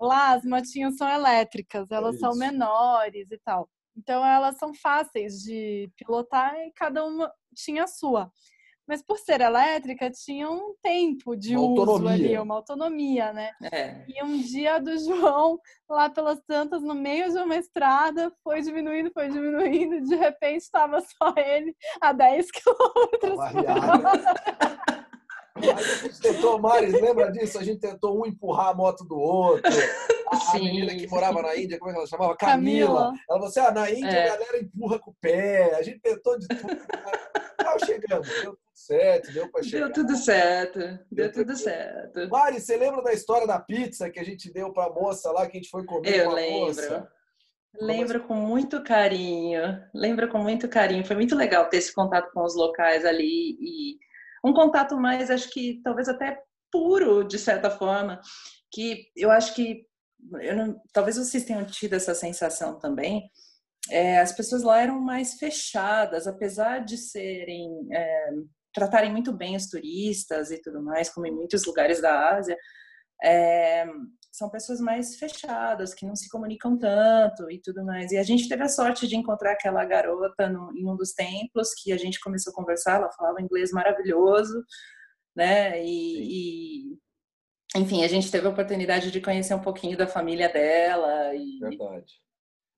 lá 0.00 0.34
as 0.34 0.44
motinhas 0.44 0.96
são 0.96 1.08
elétricas, 1.08 1.90
elas 1.90 2.14
é 2.14 2.18
são 2.20 2.36
menores 2.36 3.28
e 3.28 3.38
tal. 3.38 3.68
Então 3.96 4.24
elas 4.24 4.56
são 4.56 4.72
fáceis 4.72 5.42
de 5.42 5.90
pilotar 5.96 6.54
e 6.60 6.70
cada 6.76 7.04
uma 7.04 7.28
tinha 7.56 7.82
a 7.82 7.88
sua. 7.88 8.30
Mas 8.86 9.02
por 9.02 9.18
ser 9.18 9.40
elétrica, 9.40 10.10
tinha 10.10 10.50
um 10.50 10.74
tempo 10.82 11.36
de 11.36 11.56
uma 11.56 11.66
uso 11.66 11.80
autonomia. 11.80 12.14
ali, 12.14 12.38
uma 12.38 12.54
autonomia, 12.56 13.32
né? 13.32 13.50
É. 13.72 14.04
E 14.08 14.22
um 14.22 14.38
dia 14.38 14.78
do 14.80 14.98
João, 14.98 15.60
lá 15.88 16.10
pelas 16.10 16.40
tantas, 16.40 16.82
no 16.82 16.94
meio 16.94 17.30
de 17.30 17.38
uma 17.38 17.56
estrada, 17.56 18.32
foi 18.42 18.60
diminuindo, 18.60 19.10
foi 19.12 19.28
diminuindo, 19.28 20.00
de 20.02 20.16
repente 20.16 20.62
estava 20.62 21.00
só 21.00 21.32
ele 21.36 21.74
a 22.00 22.12
10 22.12 22.50
quilômetros 22.52 23.52
por 23.52 23.66
hora. 23.66 24.82
A 25.54 25.82
gente 25.82 26.20
tentou, 26.20 26.58
Mari, 26.58 26.86
lembra 26.86 27.30
disso? 27.30 27.58
A 27.58 27.62
gente 27.62 27.78
tentou 27.80 28.20
um 28.20 28.26
empurrar 28.26 28.68
a 28.68 28.74
moto 28.74 29.04
do 29.04 29.16
outro. 29.16 29.70
A, 30.28 30.50
a 30.50 30.54
menina 30.54 30.94
que 30.94 31.06
morava 31.06 31.42
na 31.42 31.54
Índia, 31.56 31.78
como 31.78 31.90
é 31.90 31.94
que 31.94 31.98
ela 31.98 32.08
chamava? 32.08 32.36
Camila. 32.36 32.88
Camila. 32.88 33.12
Ela 33.28 33.38
falou 33.38 33.46
assim: 33.46 33.60
ah, 33.60 33.70
na 33.70 33.90
Índia 33.90 34.08
é. 34.08 34.28
a 34.28 34.36
galera 34.36 34.58
empurra 34.58 34.98
com 34.98 35.10
o 35.10 35.14
pé. 35.20 35.76
A 35.76 35.82
gente 35.82 36.00
tentou 36.00 36.38
de 36.38 36.48
tudo. 36.48 36.78
Mas 37.74 37.88
chegamos, 37.88 38.28
deu 38.28 38.42
tudo 38.52 38.58
certo, 38.74 39.32
deu 39.32 39.50
para 39.50 39.62
chegar. 39.62 39.84
Deu 39.84 39.92
tudo 39.92 40.16
certo, 40.16 40.78
deu, 40.78 40.98
deu 41.10 41.32
tudo 41.32 41.56
certo. 41.56 42.28
Mari, 42.28 42.60
você 42.60 42.76
lembra 42.76 43.02
da 43.02 43.12
história 43.12 43.46
da 43.46 43.58
pizza 43.60 44.10
que 44.10 44.18
a 44.18 44.24
gente 44.24 44.52
deu 44.52 44.72
para 44.72 44.86
a 44.86 44.92
moça 44.92 45.30
lá, 45.30 45.46
que 45.46 45.56
a 45.56 45.60
gente 45.60 45.70
foi 45.70 45.84
comer 45.84 46.16
Eu 46.20 46.24
com 46.26 46.30
a 46.30 46.34
lembro. 46.34 46.60
moça? 46.66 47.12
Lembro 47.80 48.22
com 48.24 48.34
muito 48.34 48.82
carinho, 48.82 49.82
lembro 49.94 50.28
com 50.28 50.38
muito 50.38 50.68
carinho. 50.68 51.06
Foi 51.06 51.16
muito 51.16 51.34
legal 51.34 51.68
ter 51.70 51.78
esse 51.78 51.94
contato 51.94 52.30
com 52.32 52.42
os 52.44 52.54
locais 52.54 53.04
ali 53.04 53.56
e 53.58 53.98
um 54.44 54.52
contato 54.52 54.96
mais, 54.96 55.30
acho 55.30 55.48
que 55.50 55.80
talvez 55.82 56.08
até 56.08 56.38
puro, 56.70 57.24
de 57.24 57.38
certa 57.38 57.70
forma, 57.70 58.20
que 58.70 59.10
eu 59.16 59.30
acho 59.30 59.54
que 59.54 59.86
eu 60.40 60.56
não, 60.56 60.80
talvez 60.92 61.16
vocês 61.16 61.44
tenham 61.44 61.64
tido 61.64 61.94
essa 61.94 62.14
sensação 62.14 62.78
também. 62.78 63.30
É, 63.90 64.20
as 64.20 64.32
pessoas 64.32 64.62
lá 64.62 64.80
eram 64.80 65.00
mais 65.00 65.34
fechadas, 65.34 66.26
apesar 66.26 66.84
de 66.84 66.96
serem 66.96 67.68
é, 67.92 68.30
tratarem 68.72 69.12
muito 69.12 69.32
bem 69.32 69.56
os 69.56 69.68
turistas 69.68 70.50
e 70.50 70.60
tudo 70.60 70.82
mais, 70.82 71.10
como 71.10 71.26
em 71.26 71.34
muitos 71.34 71.64
lugares 71.64 72.00
da 72.00 72.30
Ásia. 72.36 72.56
É, 73.22 73.86
são 74.32 74.48
pessoas 74.48 74.80
mais 74.80 75.16
fechadas, 75.16 75.94
que 75.94 76.06
não 76.06 76.16
se 76.16 76.28
comunicam 76.28 76.78
tanto 76.78 77.50
e 77.50 77.60
tudo 77.60 77.84
mais. 77.84 78.10
E 78.12 78.16
a 78.16 78.22
gente 78.22 78.48
teve 78.48 78.62
a 78.62 78.68
sorte 78.68 79.06
de 79.06 79.14
encontrar 79.14 79.52
aquela 79.52 79.84
garota 79.84 80.48
no, 80.48 80.72
em 80.76 80.88
um 80.88 80.96
dos 80.96 81.12
templos, 81.12 81.74
que 81.74 81.92
a 81.92 81.98
gente 81.98 82.18
começou 82.18 82.50
a 82.50 82.56
conversar, 82.56 82.96
ela 82.96 83.12
falava 83.12 83.42
inglês 83.42 83.70
maravilhoso, 83.72 84.64
né? 85.36 85.84
E, 85.84 86.94
e, 86.94 86.98
enfim, 87.76 88.04
a 88.04 88.08
gente 88.08 88.30
teve 88.30 88.46
a 88.46 88.50
oportunidade 88.50 89.10
de 89.10 89.20
conhecer 89.20 89.54
um 89.54 89.60
pouquinho 89.60 89.98
da 89.98 90.06
família 90.06 90.48
dela. 90.48 91.34
E, 91.34 91.58
Verdade. 91.60 92.14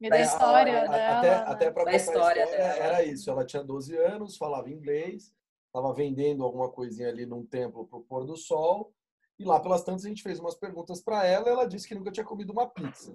E 0.06 0.10
da 0.10 0.20
história 0.20 0.80
a, 0.80 0.84
a, 0.84 0.88
dela. 0.88 1.18
Até, 1.18 1.34
até 1.34 1.70
para 1.70 1.84
contar 1.84 1.96
história, 1.96 2.42
a 2.42 2.46
história 2.46 2.74
dela. 2.74 2.84
era 2.84 3.04
isso. 3.04 3.30
Ela 3.30 3.44
tinha 3.44 3.62
12 3.62 3.96
anos, 3.96 4.36
falava 4.36 4.70
inglês, 4.70 5.32
estava 5.66 5.92
vendendo 5.94 6.44
alguma 6.44 6.70
coisinha 6.70 7.08
ali 7.08 7.24
num 7.24 7.44
templo 7.44 7.86
para 7.86 7.98
o 7.98 8.02
pôr 8.02 8.24
do 8.24 8.36
sol 8.36 8.92
e 9.38 9.44
lá 9.44 9.58
pelas 9.60 9.82
tantas 9.82 10.04
a 10.04 10.08
gente 10.08 10.22
fez 10.22 10.38
umas 10.38 10.54
perguntas 10.54 11.02
para 11.02 11.26
ela 11.26 11.48
e 11.48 11.52
ela 11.52 11.66
disse 11.66 11.88
que 11.88 11.94
nunca 11.94 12.12
tinha 12.12 12.24
comido 12.24 12.52
uma 12.52 12.68
pizza. 12.68 13.14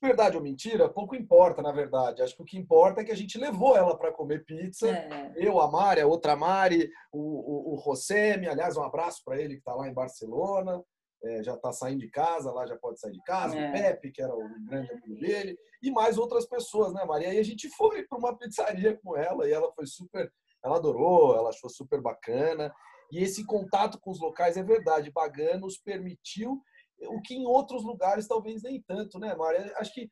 Verdade 0.00 0.36
ou 0.36 0.42
mentira? 0.42 0.88
Pouco 0.88 1.16
importa, 1.16 1.60
na 1.60 1.72
verdade. 1.72 2.22
Acho 2.22 2.36
que 2.36 2.42
o 2.42 2.44
que 2.44 2.58
importa 2.58 3.00
é 3.00 3.04
que 3.04 3.10
a 3.10 3.16
gente 3.16 3.36
levou 3.36 3.76
ela 3.76 3.96
para 3.98 4.12
comer 4.12 4.44
pizza. 4.44 4.88
É. 4.88 5.32
Eu, 5.36 5.60
a 5.60 5.68
Mari, 5.68 6.00
a 6.00 6.06
outra 6.06 6.36
Mari, 6.36 6.88
o, 7.10 7.18
o, 7.18 7.72
o 7.72 7.74
Rossemi, 7.76 8.46
aliás, 8.46 8.76
um 8.76 8.82
abraço 8.82 9.22
para 9.24 9.40
ele 9.40 9.54
que 9.54 9.60
está 9.60 9.74
lá 9.74 9.88
em 9.88 9.94
Barcelona. 9.94 10.80
É, 11.24 11.42
já 11.42 11.54
está 11.54 11.72
saindo 11.72 12.00
de 12.00 12.08
casa, 12.08 12.52
lá 12.52 12.64
já 12.66 12.76
pode 12.76 13.00
sair 13.00 13.12
de 13.12 13.22
casa. 13.22 13.58
É. 13.58 13.68
O 13.68 13.72
Pepe, 13.72 14.12
que 14.12 14.22
era 14.22 14.34
o 14.34 14.66
grande 14.66 14.92
amigo 14.92 15.20
dele, 15.20 15.58
e 15.82 15.90
mais 15.90 16.16
outras 16.16 16.46
pessoas, 16.46 16.92
né, 16.92 17.04
Maria? 17.04 17.34
E 17.34 17.38
a 17.38 17.42
gente 17.42 17.68
foi 17.70 18.06
para 18.06 18.18
uma 18.18 18.36
pizzaria 18.36 18.96
com 19.02 19.16
ela 19.16 19.48
e 19.48 19.52
ela 19.52 19.72
foi 19.72 19.86
super. 19.86 20.32
Ela 20.64 20.76
adorou, 20.76 21.36
ela 21.36 21.50
achou 21.50 21.68
super 21.70 22.00
bacana. 22.00 22.72
E 23.10 23.22
esse 23.22 23.44
contato 23.44 23.98
com 24.00 24.10
os 24.10 24.20
locais 24.20 24.56
é 24.56 24.62
verdade. 24.62 25.10
Bagan 25.10 25.58
nos 25.58 25.78
permitiu 25.78 26.60
o 27.00 27.20
que 27.22 27.34
em 27.34 27.46
outros 27.46 27.84
lugares 27.84 28.26
talvez 28.26 28.62
nem 28.62 28.82
tanto, 28.82 29.18
né, 29.18 29.34
Maria? 29.34 29.72
Acho 29.76 29.92
que 29.92 30.08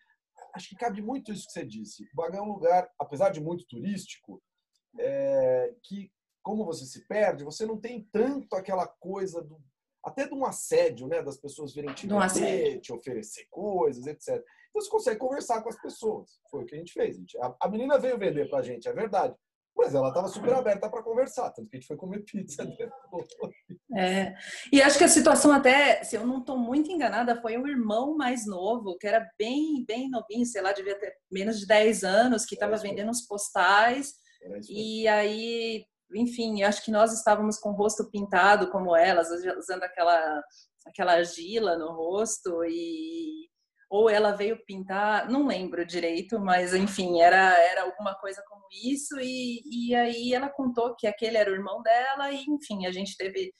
acho 0.55 0.69
que 0.69 0.77
cabe 0.77 1.03
muito 1.03 1.33
isso 1.33 1.47
que 1.47 1.53
você 1.53 1.65
disse. 1.65 2.05
Bagan 2.15 2.39
é 2.39 2.43
um 2.43 2.53
lugar, 2.53 2.89
apesar 2.99 3.31
de 3.31 3.41
muito 3.41 3.67
turístico, 3.67 4.43
é, 4.99 5.75
que 5.83 6.11
como 6.43 6.65
você 6.65 6.85
se 6.85 7.07
perde, 7.09 7.45
você 7.45 7.67
não 7.67 7.77
tem 7.79 8.09
tanto 8.13 8.55
aquela 8.55 8.87
coisa 8.87 9.43
do 9.43 9.61
até 10.07 10.29
de 10.29 10.33
um 10.33 10.47
assédio, 10.47 11.09
né, 11.09 11.21
das 11.21 11.37
pessoas 11.37 11.75
virem 11.75 11.93
te 11.93 12.07
vender, 12.07 12.81
te 12.81 12.93
oferecer 12.93 13.47
coisas, 13.51 14.07
etc. 14.07 14.37
Então 14.71 14.81
você 14.81 14.89
consegue 14.89 15.19
conversar 15.19 15.61
com 15.63 15.69
as 15.69 15.83
pessoas. 15.83 16.39
Foi 16.49 16.63
o 16.63 16.67
que 16.67 16.77
a 16.77 16.79
gente 16.79 16.93
fez. 16.93 17.17
A, 17.41 17.47
a, 17.47 17.57
a 17.63 17.69
menina 17.69 17.99
veio 17.99 18.17
vender 18.17 18.49
pra 18.49 18.63
gente, 18.63 18.89
é 18.89 18.93
verdade. 18.93 19.35
Mas 19.77 19.95
ela 19.95 20.09
estava 20.09 20.29
super 20.29 20.55
aberta 20.55 20.89
para 20.89 21.03
conversar, 21.03 21.51
tanto 21.51 21.69
que 21.69 21.77
a 21.77 21.81
gente 21.81 21.89
foi 21.89 21.97
comer 21.97 22.21
pizza 22.21 22.65
depois. 22.65 23.27
É. 23.95 24.35
E 24.73 24.81
acho 24.81 24.97
que 24.97 25.05
a 25.05 25.09
situação 25.09 25.53
até, 25.53 26.03
se 26.03 26.17
eu 26.17 26.27
não 26.27 26.39
estou 26.39 26.57
muito 26.57 26.91
enganada, 26.91 27.41
foi 27.43 27.59
um 27.59 27.67
irmão 27.67 28.17
mais 28.17 28.47
novo, 28.47 28.97
que 28.97 29.07
era 29.07 29.29
bem, 29.39 29.85
bem 29.87 30.09
novinho, 30.09 30.47
sei 30.47 30.63
lá, 30.63 30.73
devia 30.73 30.99
ter 30.99 31.15
menos 31.31 31.59
de 31.61 31.67
10 31.67 32.05
anos, 32.05 32.47
que 32.47 32.55
estava 32.55 32.77
vendendo 32.77 33.11
uns 33.11 33.27
postais. 33.27 34.15
E 34.71 35.07
aí, 35.09 35.85
enfim, 36.15 36.63
acho 36.63 36.85
que 36.85 36.91
nós 36.91 37.13
estávamos 37.13 37.59
com 37.59 37.71
o 37.71 37.77
rosto 37.77 38.09
pintado 38.11 38.71
como 38.71 38.97
elas, 38.97 39.29
usando 39.59 39.83
aquela 39.83 40.43
aquela 40.87 41.15
argila 41.15 41.77
no 41.77 41.93
rosto 41.93 42.65
e 42.65 43.49
ou 43.89 44.11
ela 44.11 44.33
veio 44.33 44.65
pintar, 44.67 45.29
não 45.31 45.47
lembro 45.47 45.87
direito, 45.87 46.41
mas 46.41 46.75
enfim, 46.75 47.21
era, 47.21 47.57
era 47.71 47.85
alguma 47.85 48.15
coisa 48.17 48.43
como 48.49 48.63
isso, 48.85 49.19
e, 49.21 49.63
e 49.65 49.95
aí 49.95 50.35
ela 50.35 50.49
contou 50.49 50.95
que 50.97 51.07
aquele 51.07 51.37
era 51.37 51.51
o 51.51 51.55
irmão 51.55 51.83
dela, 51.83 52.33
e 52.33 52.45
enfim, 52.49 52.85
a 52.87 52.93
gente 52.93 53.17
teve, 53.17 53.53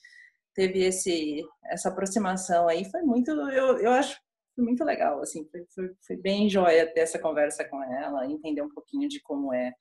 teve 0.53 0.83
esse, 0.83 1.41
essa 1.71 1.89
aproximação 1.89 2.67
aí, 2.67 2.83
foi 2.91 3.01
muito, 3.03 3.31
eu, 3.31 3.77
eu 3.77 3.91
acho 3.91 4.19
muito 4.57 4.83
legal, 4.83 5.21
assim, 5.21 5.47
foi, 5.49 5.65
foi, 5.73 5.89
foi 6.05 6.17
bem 6.17 6.49
joia 6.49 6.91
ter 6.93 7.01
essa 7.01 7.19
conversa 7.19 7.63
com 7.63 7.81
ela, 7.81 8.25
entender 8.25 8.61
um 8.61 8.73
pouquinho 8.73 9.07
de 9.07 9.21
como 9.21 9.53
é 9.53 9.71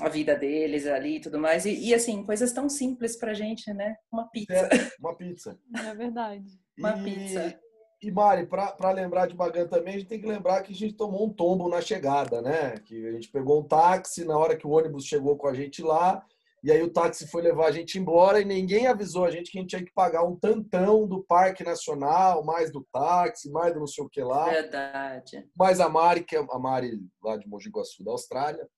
a 0.00 0.08
vida 0.08 0.36
deles 0.36 0.86
ali 0.86 1.16
e 1.16 1.20
tudo 1.20 1.38
mais. 1.38 1.66
E, 1.66 1.88
e, 1.88 1.94
assim, 1.94 2.24
coisas 2.24 2.52
tão 2.52 2.68
simples 2.68 3.16
pra 3.16 3.34
gente, 3.34 3.72
né? 3.72 3.96
Uma 4.12 4.28
pizza. 4.28 4.54
É, 4.54 4.68
uma 5.00 5.14
pizza. 5.16 5.58
É 5.74 5.94
verdade. 5.94 6.46
Uma 6.78 6.98
e, 6.98 7.04
pizza. 7.04 7.60
E 8.00 8.10
Mari, 8.12 8.46
para 8.46 8.92
lembrar 8.92 9.26
de 9.26 9.34
Bagan 9.34 9.66
também, 9.66 9.94
a 9.94 9.98
gente 9.98 10.08
tem 10.08 10.20
que 10.20 10.28
lembrar 10.28 10.62
que 10.62 10.72
a 10.72 10.76
gente 10.76 10.94
tomou 10.94 11.26
um 11.26 11.32
tombo 11.32 11.68
na 11.68 11.80
chegada, 11.80 12.40
né? 12.40 12.76
Que 12.84 13.08
a 13.08 13.12
gente 13.12 13.28
pegou 13.28 13.60
um 13.60 13.64
táxi 13.64 14.24
na 14.24 14.38
hora 14.38 14.56
que 14.56 14.66
o 14.66 14.70
ônibus 14.70 15.04
chegou 15.04 15.36
com 15.36 15.48
a 15.48 15.54
gente 15.54 15.82
lá, 15.82 16.24
e 16.62 16.72
aí 16.72 16.82
o 16.82 16.92
táxi 16.92 17.26
foi 17.28 17.42
levar 17.42 17.66
a 17.66 17.70
gente 17.72 17.98
embora 17.98 18.40
e 18.40 18.44
ninguém 18.44 18.86
avisou 18.86 19.24
a 19.24 19.30
gente 19.30 19.50
que 19.50 19.58
a 19.58 19.60
gente 19.60 19.70
tinha 19.70 19.84
que 19.84 19.92
pagar 19.92 20.24
um 20.24 20.36
tantão 20.36 21.06
do 21.06 21.22
Parque 21.22 21.62
Nacional, 21.62 22.44
mais 22.44 22.70
do 22.72 22.86
táxi, 22.92 23.50
mais 23.50 23.72
do 23.72 23.80
não 23.80 23.86
sei 23.86 24.04
o 24.04 24.08
que 24.08 24.20
lá. 24.22 24.48
Verdade. 24.48 25.48
Mas 25.56 25.78
a 25.78 25.88
Mari, 25.88 26.24
que 26.24 26.36
é 26.36 26.38
a 26.38 26.58
Mari 26.58 27.00
lá 27.22 27.36
de 27.36 27.48
Mogi 27.48 27.68
Guaçu, 27.68 28.04
da 28.04 28.10
Austrália, 28.10 28.68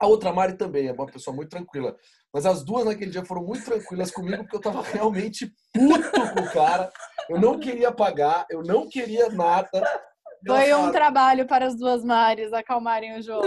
a 0.00 0.06
outra 0.06 0.32
Mari 0.32 0.56
também 0.56 0.86
é 0.86 0.92
uma 0.92 1.06
pessoa 1.06 1.34
muito 1.34 1.50
tranquila. 1.50 1.96
Mas 2.32 2.46
as 2.46 2.62
duas 2.62 2.84
naquele 2.84 3.10
dia 3.10 3.24
foram 3.24 3.42
muito 3.42 3.64
tranquilas 3.64 4.10
comigo, 4.10 4.42
porque 4.42 4.56
eu 4.56 4.60
tava 4.60 4.82
realmente 4.82 5.52
puto 5.72 6.10
com 6.10 6.42
o 6.42 6.52
cara. 6.52 6.92
Eu 7.28 7.40
não 7.40 7.58
queria 7.58 7.90
pagar, 7.90 8.46
eu 8.50 8.62
não 8.62 8.88
queria 8.88 9.28
nada. 9.30 9.82
Foi 10.46 10.72
um 10.74 10.92
trabalho 10.92 11.46
para 11.46 11.66
as 11.66 11.76
duas 11.76 12.04
Mares 12.04 12.52
acalmarem 12.52 13.18
o 13.18 13.22
João. 13.22 13.42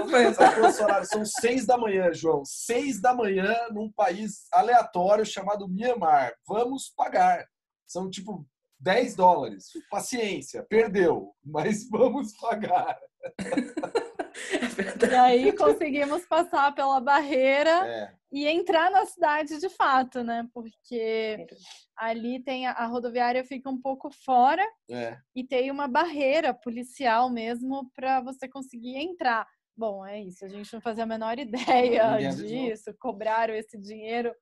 São 1.05 1.23
seis 1.25 1.65
da 1.65 1.77
manhã, 1.77 2.11
João. 2.13 2.43
Seis 2.43 2.99
da 2.99 3.13
manhã 3.13 3.55
num 3.71 3.91
país 3.91 4.47
aleatório 4.51 5.25
chamado 5.25 5.69
Myanmar. 5.69 6.33
Vamos 6.45 6.91
pagar. 6.95 7.45
São 7.87 8.09
tipo 8.09 8.45
10 8.79 9.15
dólares. 9.15 9.65
Paciência, 9.89 10.65
perdeu, 10.67 11.33
mas 11.43 11.87
vamos 11.89 12.35
pagar. 12.37 12.97
É 15.01 15.11
e 15.11 15.15
aí 15.15 15.53
conseguimos 15.53 16.25
passar 16.25 16.73
pela 16.73 16.99
barreira 16.99 17.87
é. 17.87 18.13
e 18.31 18.47
entrar 18.47 18.91
na 18.91 19.05
cidade 19.05 19.59
de 19.59 19.69
fato, 19.69 20.23
né? 20.23 20.47
Porque 20.53 21.45
ali 21.97 22.43
tem 22.43 22.67
a, 22.67 22.71
a 22.71 22.85
rodoviária 22.85 23.43
fica 23.43 23.69
um 23.69 23.79
pouco 23.79 24.09
fora 24.23 24.65
é. 24.89 25.17
e 25.35 25.43
tem 25.43 25.71
uma 25.71 25.87
barreira 25.87 26.53
policial 26.53 27.29
mesmo 27.29 27.89
para 27.95 28.21
você 28.21 28.47
conseguir 28.47 28.97
entrar. 28.97 29.47
Bom, 29.75 30.05
é 30.05 30.21
isso. 30.21 30.45
A 30.45 30.47
gente 30.47 30.71
não 30.73 30.81
fazia 30.81 31.03
a 31.03 31.07
menor 31.07 31.37
ideia 31.39 32.29
disso. 32.29 32.93
Cobraram 32.99 33.53
esse 33.53 33.77
dinheiro 33.77 34.33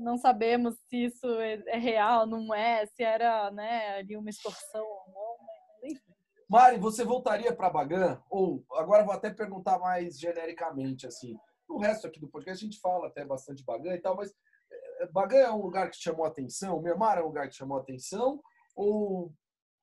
não 0.00 0.16
sabemos 0.16 0.74
se 0.88 1.04
isso 1.04 1.26
é, 1.40 1.62
é 1.66 1.76
real, 1.76 2.26
não 2.26 2.54
é, 2.54 2.86
se 2.86 3.02
era 3.02 3.50
né, 3.50 3.98
ali 3.98 4.16
uma 4.16 4.30
extorsão 4.30 4.82
ou 4.82 5.04
não, 5.12 5.90
enfim. 5.90 6.09
Mari, 6.50 6.78
você 6.78 7.04
voltaria 7.04 7.54
para 7.54 7.70
Bagan? 7.70 8.20
Ou 8.28 8.66
agora 8.72 9.04
vou 9.04 9.14
até 9.14 9.30
perguntar 9.30 9.78
mais 9.78 10.18
genericamente 10.18 11.06
assim. 11.06 11.38
No 11.68 11.78
resto 11.78 12.08
aqui 12.08 12.18
do 12.18 12.26
podcast 12.26 12.64
a 12.64 12.66
gente 12.68 12.80
fala 12.80 13.06
até 13.06 13.24
bastante 13.24 13.64
Bagan 13.64 13.94
e 13.94 14.00
tal, 14.00 14.16
mas 14.16 14.34
eh, 14.72 15.06
Bagan 15.12 15.36
é 15.38 15.52
um 15.52 15.62
lugar 15.62 15.88
que 15.88 15.96
chamou 15.96 16.26
atenção? 16.26 16.82
Mianmar 16.82 17.18
é 17.18 17.22
um 17.22 17.26
lugar 17.26 17.48
que 17.48 17.54
chamou 17.54 17.78
atenção? 17.78 18.42
Ou 18.74 19.32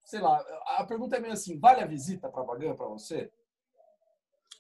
sei 0.04 0.20
lá, 0.20 0.44
a 0.78 0.84
pergunta 0.84 1.16
é 1.16 1.22
meio 1.22 1.32
assim, 1.32 1.58
vale 1.58 1.80
a 1.80 1.88
visita 1.88 2.30
para 2.30 2.44
Bagan 2.44 2.76
para 2.76 2.88
você? 2.88 3.32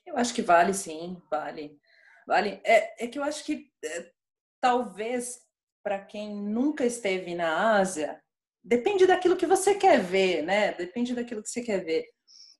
Eu 0.05 0.15
acho 0.15 0.33
que 0.33 0.41
vale 0.41 0.73
sim, 0.73 1.21
vale. 1.29 1.77
Vale. 2.25 2.61
É, 2.63 3.03
é 3.03 3.07
que 3.09 3.19
eu 3.19 3.23
acho 3.23 3.43
que 3.43 3.69
é, 3.83 4.13
talvez 4.61 5.45
para 5.83 5.99
quem 5.99 6.33
nunca 6.33 6.85
esteve 6.85 7.35
na 7.35 7.75
Ásia, 7.77 8.23
depende 8.67 9.07
daquilo 9.07 9.37
que 9.37 9.45
você 9.45 9.73
quer 9.73 9.99
ver, 10.01 10.43
né? 10.43 10.73
Depende 10.73 11.15
daquilo 11.15 11.41
que 11.41 11.49
você 11.49 11.61
quer 11.61 11.83
ver. 11.83 12.05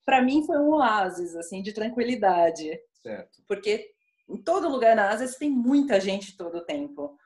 Para 0.06 0.22
mim 0.22 0.46
foi 0.46 0.58
um 0.58 0.70
oásis 0.70 1.36
assim 1.36 1.62
de 1.62 1.74
tranquilidade. 1.74 2.80
Certo. 3.04 3.44
Porque 3.46 3.92
em 4.30 4.42
todo 4.42 4.70
lugar 4.70 4.96
na 4.96 5.10
Ásia 5.10 5.28
você 5.28 5.38
tem 5.38 5.50
muita 5.50 6.00
gente 6.00 6.38
todo 6.38 6.60
o 6.60 6.66
tempo. 6.66 7.18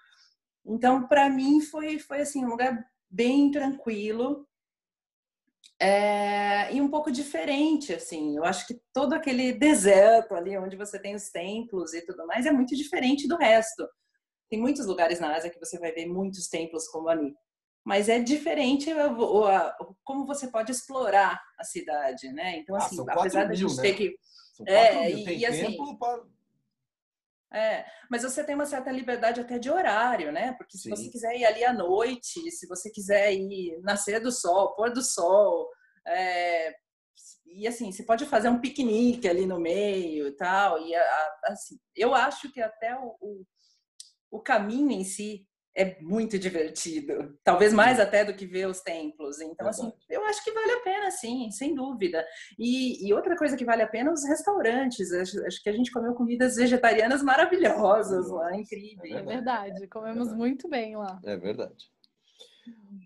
Então, 0.66 1.08
para 1.08 1.30
mim 1.30 1.62
foi 1.62 2.00
foi 2.00 2.22
assim 2.22 2.44
um 2.44 2.50
lugar 2.50 2.84
bem 3.10 3.52
tranquilo. 3.52 4.48
É, 5.80 6.74
e 6.74 6.82
um 6.82 6.90
pouco 6.90 7.12
diferente, 7.12 7.94
assim. 7.94 8.36
Eu 8.36 8.44
acho 8.44 8.66
que 8.68 8.80
todo 8.92 9.14
aquele 9.14 9.54
deserto 9.54 10.34
ali 10.34 10.58
onde 10.58 10.76
você 10.76 11.00
tem 11.00 11.16
os 11.16 11.30
templos 11.30 11.94
e 11.94 12.04
tudo 12.04 12.26
mais 12.26 12.48
é 12.48 12.52
muito 12.52 12.76
diferente 12.76 13.28
do 13.28 13.36
resto. 13.38 13.88
Tem 14.50 14.60
muitos 14.60 14.88
lugares 14.88 15.20
na 15.20 15.36
Ásia 15.36 15.52
que 15.52 15.60
você 15.60 15.80
vai 15.80 15.92
ver 15.92 16.08
muitos 16.08 16.48
templos 16.48 16.88
como 16.88 17.10
ali. 17.10 17.34
Mas 17.84 18.10
é 18.10 18.20
diferente 18.20 18.92
a, 18.92 19.76
como 20.04 20.26
você 20.26 20.48
pode 20.48 20.72
explorar 20.72 21.42
a 21.58 21.64
cidade, 21.64 22.32
né? 22.32 22.60
Então, 22.60 22.76
ah, 22.76 22.80
assim, 22.80 23.00
ah, 23.08 23.14
apesar 23.14 23.46
da 23.46 23.54
gente 23.54 23.76
né? 23.76 23.82
ter 23.82 23.94
que. 23.96 24.16
São 24.54 24.66
é, 24.68 25.08
mil. 25.08 25.26
Tem 25.26 25.40
e, 25.40 25.46
assim, 25.46 25.78
para... 25.98 26.24
É, 27.54 27.86
mas 28.10 28.24
você 28.24 28.44
tem 28.44 28.56
uma 28.56 28.66
certa 28.66 28.92
liberdade 28.92 29.42
até 29.42 29.60
de 29.60 29.70
horário, 29.70 30.32
né? 30.32 30.54
Porque 30.54 30.78
se 30.78 30.84
Sim. 30.84 30.90
você 30.92 31.10
quiser 31.10 31.36
ir 31.36 31.44
ali 31.44 31.66
à 31.66 31.74
noite, 31.74 32.50
se 32.52 32.68
você 32.68 32.90
quiser 32.90 33.34
ir 33.34 33.78
nascer 33.82 34.22
do 34.22 34.32
sol, 34.32 34.74
pôr 34.76 34.94
do 34.94 35.02
sol, 35.02 35.68
é, 36.08 36.74
e 37.46 37.68
assim, 37.68 37.92
você 37.92 38.04
pode 38.04 38.26
fazer 38.26 38.48
um 38.48 38.62
piquenique 38.62 39.28
ali 39.28 39.46
no 39.46 39.60
meio 39.60 40.28
e 40.28 40.32
tal. 40.32 40.80
E 40.82 40.96
assim, 41.46 41.78
eu 41.96 42.16
acho 42.16 42.50
que 42.54 42.62
até 42.62 42.96
o, 42.96 43.18
o 43.20 43.46
o 44.32 44.40
caminho 44.40 44.92
em 44.92 45.04
si 45.04 45.46
é 45.76 46.00
muito 46.02 46.38
divertido, 46.38 47.38
talvez 47.44 47.74
mais 47.74 48.00
até 48.00 48.26
do 48.26 48.34
que 48.34 48.46
ver 48.46 48.68
os 48.68 48.82
templos. 48.82 49.40
Então, 49.40 49.68
assim, 49.68 49.92
eu 50.10 50.24
acho 50.26 50.44
que 50.44 50.52
vale 50.52 50.72
a 50.74 50.80
pena, 50.82 51.12
sim, 51.12 51.50
sem 51.52 51.74
dúvida. 51.74 52.26
E, 52.60 53.08
e 53.08 53.14
outra 53.14 53.38
coisa 53.38 53.56
que 53.56 53.64
vale 53.64 53.82
a 53.82 53.88
pena, 53.88 54.12
os 54.12 54.28
restaurantes. 54.28 55.12
Acho, 55.14 55.46
acho, 55.46 55.64
que 55.64 55.70
a 55.70 55.74
gente 55.74 55.92
comeu 55.92 56.14
comidas 56.14 56.56
vegetarianas 56.56 57.24
maravilhosas 57.24 58.30
lá, 58.30 58.56
incrível. 58.56 59.18
É 59.18 59.24
verdade, 59.24 59.88
comemos 59.88 60.28
é 60.28 60.32
verdade. 60.32 60.38
muito 60.38 60.70
bem 60.70 60.96
lá. 60.98 61.20
É 61.24 61.38
verdade. 61.38 61.90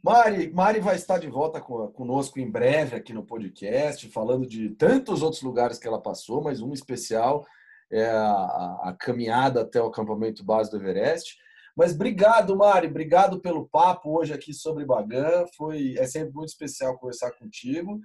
Mari, 0.03 0.51
Mari 0.51 0.79
vai 0.79 0.95
estar 0.95 1.17
de 1.17 1.27
volta 1.27 1.61
conosco 1.61 2.39
em 2.39 2.49
breve 2.49 2.95
aqui 2.95 3.13
no 3.13 3.25
podcast, 3.25 4.07
falando 4.09 4.45
de 4.45 4.69
tantos 4.71 5.21
outros 5.21 5.41
lugares 5.41 5.79
que 5.79 5.87
ela 5.87 6.01
passou, 6.01 6.43
mas 6.43 6.61
um 6.61 6.73
especial 6.73 7.45
é 7.91 8.05
a, 8.05 8.79
a, 8.83 8.95
caminhada 8.99 9.61
até 9.61 9.81
o 9.81 9.87
acampamento 9.87 10.43
base 10.43 10.69
do 10.69 10.77
Everest. 10.77 11.37
Mas 11.75 11.93
obrigado, 11.93 12.55
Mari, 12.55 12.87
obrigado 12.87 13.41
pelo 13.41 13.67
papo 13.67 14.17
hoje 14.17 14.33
aqui 14.33 14.53
sobre 14.53 14.85
Bagan. 14.85 15.45
Foi, 15.57 15.95
é 15.97 16.07
sempre 16.07 16.33
muito 16.33 16.49
especial 16.49 16.97
conversar 16.97 17.31
contigo. 17.31 17.99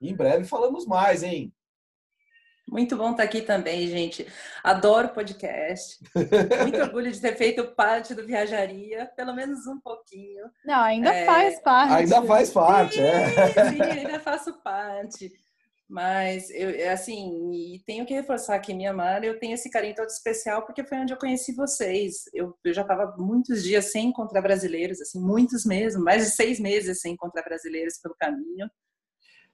E 0.00 0.10
em 0.10 0.14
breve 0.14 0.44
falamos 0.44 0.86
mais, 0.86 1.22
hein? 1.22 1.52
Muito 2.70 2.96
bom 2.96 3.12
estar 3.12 3.22
aqui 3.22 3.40
também, 3.40 3.88
gente. 3.88 4.26
Adoro 4.62 5.08
podcast. 5.08 5.98
Muito 6.62 6.80
orgulho 6.82 7.10
de 7.10 7.18
ter 7.18 7.34
feito 7.34 7.64
parte 7.74 8.14
do 8.14 8.26
Viajaria, 8.26 9.10
pelo 9.16 9.34
menos 9.34 9.66
um 9.66 9.80
pouquinho. 9.80 10.44
Não, 10.64 10.82
ainda 10.82 11.12
é... 11.12 11.24
faz 11.24 11.60
parte. 11.60 11.94
Ainda 11.94 12.22
faz 12.22 12.50
parte, 12.50 12.96
sim, 12.96 13.00
é. 13.00 13.70
Sim, 13.70 13.82
ainda 13.82 14.20
faço 14.20 14.52
parte. 14.62 15.32
Mas 15.88 16.50
eu, 16.50 16.68
é 16.68 16.90
assim, 16.90 17.50
e 17.50 17.82
tenho 17.86 18.04
que 18.04 18.12
reforçar 18.12 18.58
que 18.58 18.74
Mianmar 18.74 19.24
eu 19.24 19.38
tenho 19.38 19.54
esse 19.54 19.70
carinho 19.70 19.94
todo 19.94 20.08
especial 20.08 20.66
porque 20.66 20.84
foi 20.84 20.98
onde 20.98 21.14
eu 21.14 21.18
conheci 21.18 21.54
vocês. 21.54 22.24
Eu, 22.34 22.54
eu 22.62 22.74
já 22.74 22.82
estava 22.82 23.16
muitos 23.16 23.62
dias 23.62 23.90
sem 23.90 24.08
encontrar 24.08 24.42
brasileiros, 24.42 25.00
assim, 25.00 25.18
muitos 25.18 25.64
mesmo, 25.64 26.04
mais 26.04 26.26
de 26.26 26.30
seis 26.32 26.60
meses 26.60 27.00
sem 27.00 27.14
encontrar 27.14 27.42
brasileiros 27.42 27.98
pelo 28.02 28.14
caminho. 28.16 28.68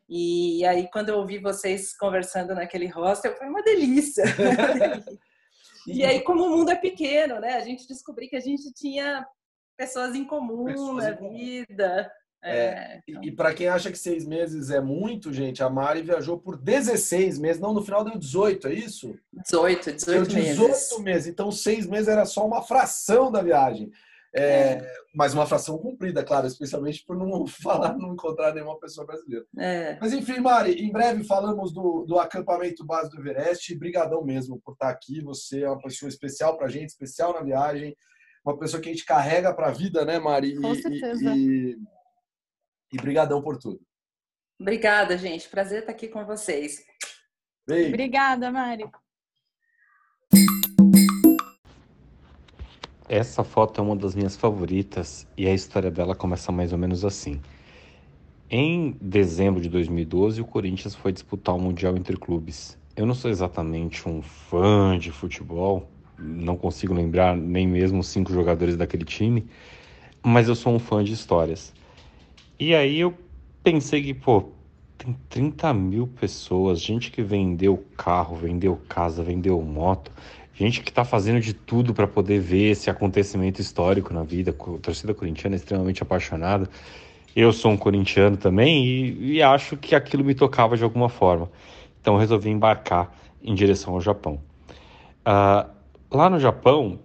E 0.09 0.64
aí, 0.66 0.90
quando 0.90 1.11
eu 1.11 1.18
ouvi 1.18 1.38
vocês 1.38 1.97
conversando 1.97 2.55
naquele 2.55 2.88
hostel, 2.88 3.37
foi 3.37 3.49
uma 3.49 3.62
delícia. 3.62 4.25
e 5.87 6.05
aí, 6.05 6.20
como 6.23 6.44
o 6.44 6.51
mundo 6.51 6.73
é 6.73 6.77
pequeno, 6.77 7.40
né? 7.40 7.55
A 7.55 7.61
gente 7.61 7.87
descobriu 7.87 8.29
que 8.29 8.37
a 8.37 8.40
gente 8.40 8.73
tinha 8.75 9.27
pessoas 9.77 10.14
em 10.14 10.25
comum 10.25 10.64
pessoas 10.66 11.05
na 11.05 11.11
vida. 11.12 12.12
É, 12.44 12.57
é, 12.57 13.02
então... 13.09 13.24
E, 13.24 13.28
e 13.28 13.33
para 13.33 13.54
quem 13.54 13.68
acha 13.68 13.90
que 13.90 13.98
seis 13.98 14.26
meses 14.26 14.68
é 14.70 14.80
muito, 14.80 15.33
gente, 15.33 15.62
a 15.62 15.70
Mari 15.70 16.02
viajou 16.02 16.38
por 16.38 16.59
16 16.59 17.38
meses. 17.38 17.61
Não, 17.61 17.72
no 17.72 17.83
final 17.83 18.04
deu 18.04 18.18
18, 18.18 18.68
é 18.68 18.74
isso? 18.74 19.18
18, 19.33 19.92
18, 19.92 20.07
deu 20.07 20.22
18 20.24 20.62
meses. 20.62 20.98
meses. 21.00 21.26
Então, 21.26 21.50
seis 21.50 21.87
meses 21.87 22.09
era 22.09 22.26
só 22.26 22.46
uma 22.46 22.62
fração 22.62 23.33
da 23.33 23.42
viagem. 23.42 23.90
É, 24.37 24.72
é. 24.72 24.92
Mas 25.14 25.33
uma 25.33 25.46
fração 25.46 25.78
cumprida, 25.78 26.24
claro, 26.24 26.46
especialmente 26.46 27.04
por 27.07 27.16
não 27.16 27.46
falar, 27.48 27.96
não 27.96 28.12
encontrar 28.12 28.52
nenhuma 28.52 28.78
pessoa 28.78 29.07
brasileira. 29.07 29.46
É. 29.57 29.96
Mas 30.00 30.12
enfim, 30.12 30.40
Mari, 30.40 30.72
em 30.85 30.90
breve 30.90 31.22
falamos 31.24 31.72
do, 31.72 32.04
do 32.04 32.18
acampamento 32.18 32.85
base 32.85 33.09
do 33.11 33.18
Everest. 33.18 33.74
Brigadão 33.78 34.24
mesmo 34.24 34.61
por 34.61 34.72
estar 34.72 34.90
aqui. 34.90 35.22
Você 35.22 35.62
é 35.62 35.70
uma 35.70 35.80
pessoa 35.80 36.09
especial 36.09 36.59
para 36.59 36.66
a 36.66 36.70
gente, 36.70 36.88
especial 36.88 37.33
na 37.33 37.42
viagem. 37.42 37.96
Uma 38.44 38.59
pessoa 38.59 38.83
que 38.83 38.90
a 38.90 38.92
gente 38.92 39.07
carrega 39.07 39.54
para 39.54 39.68
a 39.68 39.72
vida, 39.72 40.04
né, 40.04 40.18
Mari? 40.18 40.57
Com 40.57 40.74
e, 40.74 40.83
certeza. 40.83 41.35
E, 41.35 41.70
e 41.70 41.78
brigadão 42.96 43.42
por 43.42 43.57
tudo. 43.57 43.80
Obrigada, 44.61 45.16
gente. 45.16 45.48
Prazer 45.48 45.80
estar 45.80 45.92
aqui 45.92 46.09
com 46.09 46.24
vocês. 46.24 46.85
Beijo. 47.66 47.88
Obrigada, 47.88 48.50
Mari. 48.50 48.85
Essa 53.09 53.44
foto 53.44 53.80
é 53.80 53.85
uma 53.85 53.94
das 53.94 54.14
minhas 54.14 54.37
favoritas 54.37 55.26
e 55.37 55.46
a 55.46 55.52
história 55.52 55.90
dela 55.90 56.14
começa 56.14 56.50
mais 56.50 56.72
ou 56.72 56.78
menos 56.78 57.04
assim. 57.04 57.40
Em 58.50 58.96
dezembro 59.00 59.61
de 59.61 59.68
2012, 59.68 60.40
o 60.40 60.44
Corinthians 60.44 60.94
foi 60.94 61.12
disputar 61.12 61.54
o 61.54 61.59
Mundial 61.59 61.96
entre 61.96 62.16
clubes. 62.16 62.78
Eu 62.96 63.04
não 63.04 63.14
sou 63.14 63.30
exatamente 63.30 64.09
um 64.09 64.22
fã 64.22 64.98
de 64.98 65.11
futebol, 65.11 65.88
não 66.18 66.57
consigo 66.57 66.94
lembrar 66.94 67.37
nem 67.37 67.66
mesmo 67.66 68.02
cinco 68.02 68.33
jogadores 68.33 68.76
daquele 68.76 69.04
time, 69.04 69.46
mas 70.22 70.48
eu 70.48 70.54
sou 70.54 70.72
um 70.72 70.78
fã 70.78 71.02
de 71.02 71.12
histórias. 71.12 71.74
E 72.58 72.74
aí 72.74 73.00
eu 73.00 73.12
pensei 73.64 74.02
que, 74.02 74.14
pô, 74.14 74.50
tem 74.96 75.16
30 75.28 75.74
mil 75.74 76.06
pessoas, 76.06 76.80
gente 76.80 77.10
que 77.10 77.20
vendeu 77.20 77.84
carro, 77.96 78.36
vendeu 78.36 78.80
casa, 78.88 79.24
vendeu 79.24 79.60
moto, 79.60 80.12
gente 80.54 80.80
que 80.80 80.90
está 80.90 81.04
fazendo 81.04 81.40
de 81.40 81.52
tudo 81.52 81.92
para 81.92 82.06
poder 82.06 82.38
ver 82.38 82.70
esse 82.70 82.88
acontecimento 82.88 83.60
histórico 83.60 84.14
na 84.14 84.22
vida. 84.22 84.52
A 84.52 84.78
torcida 84.78 85.12
corintiana 85.12 85.56
é 85.56 85.58
extremamente 85.58 86.02
apaixonada. 86.02 86.68
Eu 87.34 87.52
sou 87.52 87.72
um 87.72 87.76
corintiano 87.76 88.36
também 88.36 88.86
e, 88.86 89.32
e 89.32 89.42
acho 89.42 89.76
que 89.76 89.94
aquilo 89.94 90.24
me 90.24 90.34
tocava 90.34 90.76
de 90.76 90.84
alguma 90.84 91.08
forma. 91.08 91.50
Então 92.00 92.16
resolvi 92.16 92.50
embarcar 92.50 93.12
em 93.42 93.54
direção 93.54 93.94
ao 93.94 94.00
Japão. 94.00 94.40
Uh, 95.26 95.68
lá 96.12 96.30
no 96.30 96.38
Japão, 96.38 97.00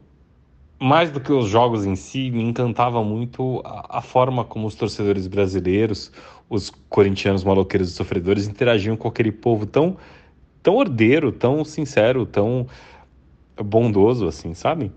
mais 0.80 1.12
do 1.12 1.20
que 1.20 1.32
os 1.32 1.50
jogos 1.50 1.86
em 1.86 1.96
si, 1.96 2.32
me 2.32 2.42
encantava 2.42 3.04
muito 3.04 3.62
a, 3.66 3.98
a 3.98 4.02
forma 4.02 4.46
como 4.46 4.66
os 4.66 4.76
torcedores 4.76 5.28
brasileiros, 5.28 6.12
os 6.50 6.72
corintianos 6.88 7.44
maloqueiros 7.44 7.90
e 7.90 7.94
sofredores 7.94 8.48
interagiam 8.48 8.96
com 8.96 9.08
aquele 9.08 9.32
povo 9.32 9.66
tão, 9.66 9.98
tão 10.64 10.76
ordeiro, 10.76 11.32
tão 11.32 11.66
sincero, 11.66 12.26
tão 12.26 12.66
bondoso, 13.62 14.26
assim, 14.26 14.54
sabe? 14.54 14.92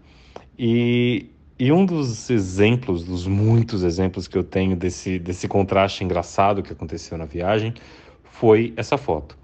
E, 0.56 1.26
e 1.58 1.72
um 1.72 1.84
dos 1.84 2.30
exemplos, 2.30 3.04
dos 3.04 3.26
muitos 3.26 3.82
exemplos 3.82 4.28
que 4.28 4.38
eu 4.38 4.44
tenho 4.44 4.76
desse, 4.76 5.18
desse 5.18 5.48
contraste 5.48 6.04
engraçado 6.04 6.62
que 6.62 6.72
aconteceu 6.72 7.18
na 7.18 7.24
viagem, 7.24 7.74
foi 8.22 8.72
essa 8.76 8.96
foto. 8.96 9.41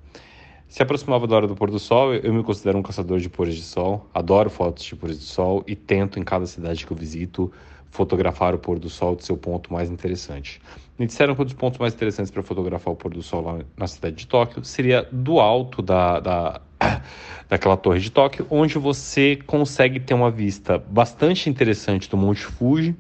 Se 0.68 0.83
aproximava 0.83 1.26
da 1.26 1.35
hora 1.35 1.46
do 1.46 1.57
pôr 1.57 1.70
do 1.70 1.78
sol, 1.78 2.12
eu 2.12 2.33
me 2.33 2.42
considero 2.42 2.76
um 2.76 2.83
caçador 2.83 3.18
de 3.18 3.28
pôres 3.31 3.57
de 3.57 3.62
sol, 3.62 4.07
adoro 4.12 4.50
fotos 4.50 4.85
de 4.85 4.94
pôres 4.94 5.18
de 5.18 5.24
sol 5.24 5.64
e 5.66 5.74
tento 5.74 6.20
em 6.20 6.22
cada 6.22 6.44
cidade 6.46 6.85
que 6.85 6.92
eu 6.92 6.96
visito 6.96 7.50
fotografar 7.90 8.54
o 8.54 8.59
pôr 8.59 8.78
do 8.78 8.90
sol 8.90 9.16
de 9.16 9.24
seu 9.24 9.35
ponto 9.35 9.72
mais 9.72 9.90
interessante. 9.90 10.61
Me 10.98 11.07
disseram 11.07 11.35
que 11.35 11.40
um 11.40 11.44
dos 11.46 11.54
pontos 11.54 11.78
mais 11.78 11.94
interessantes 11.94 12.31
para 12.31 12.42
fotografar 12.42 12.92
o 12.92 12.96
pôr 12.96 13.14
do 13.14 13.22
sol 13.22 13.40
lá 13.40 13.59
na 13.78 13.87
cidade 13.87 14.16
de 14.16 14.26
Tóquio 14.26 14.62
seria 14.62 15.09
do 15.11 15.40
alto 15.40 15.81
da, 15.81 16.20
da, 16.20 16.61
daquela 17.48 17.78
torre 17.78 18.00
de 18.00 18.11
Tóquio, 18.11 18.46
onde 18.50 18.76
você 18.78 19.37
consegue 19.46 19.98
ter 19.98 20.12
uma 20.12 20.31
vista 20.31 20.76
bastante 20.76 21.48
interessante 21.48 22.11
do 22.11 22.16
Monte 22.18 22.44
Fuji, 22.44 22.94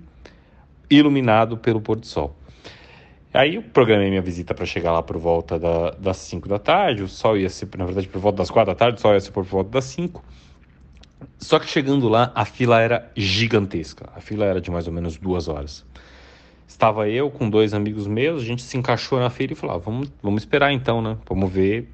iluminado 0.88 1.58
pelo 1.58 1.82
pôr 1.82 1.96
do 1.96 2.06
sol. 2.06 2.37
Aí 3.32 3.56
eu 3.56 3.62
programei 3.62 4.08
minha 4.08 4.22
visita 4.22 4.54
para 4.54 4.64
chegar 4.64 4.92
lá 4.92 5.02
por 5.02 5.18
volta 5.18 5.58
da, 5.58 5.90
das 5.90 6.16
5 6.16 6.48
da 6.48 6.58
tarde, 6.58 7.02
o 7.02 7.08
sol 7.08 7.36
ia 7.36 7.50
ser, 7.50 7.68
na 7.76 7.84
verdade, 7.84 8.08
por 8.08 8.20
volta 8.20 8.38
das 8.38 8.50
4 8.50 8.72
da 8.72 8.78
tarde, 8.78 8.98
o 8.98 9.00
sol 9.00 9.12
ia 9.12 9.20
ser 9.20 9.32
por 9.32 9.44
volta 9.44 9.70
das 9.70 9.84
5. 9.84 10.24
Só 11.38 11.58
que 11.58 11.68
chegando 11.68 12.08
lá, 12.08 12.32
a 12.34 12.44
fila 12.44 12.80
era 12.80 13.10
gigantesca. 13.16 14.08
A 14.14 14.20
fila 14.20 14.44
era 14.44 14.60
de 14.60 14.70
mais 14.70 14.86
ou 14.86 14.92
menos 14.92 15.16
duas 15.16 15.48
horas. 15.48 15.84
Estava 16.66 17.08
eu 17.08 17.30
com 17.30 17.48
dois 17.48 17.74
amigos 17.74 18.06
meus, 18.06 18.42
a 18.42 18.44
gente 18.44 18.62
se 18.62 18.76
encaixou 18.76 19.18
na 19.18 19.30
fila 19.30 19.52
e 19.52 19.56
falou: 19.56 19.76
ah, 19.76 19.78
vamos, 19.78 20.12
vamos 20.22 20.42
esperar 20.42 20.72
então, 20.72 21.00
né? 21.00 21.16
Vamos 21.26 21.50
ver 21.50 21.88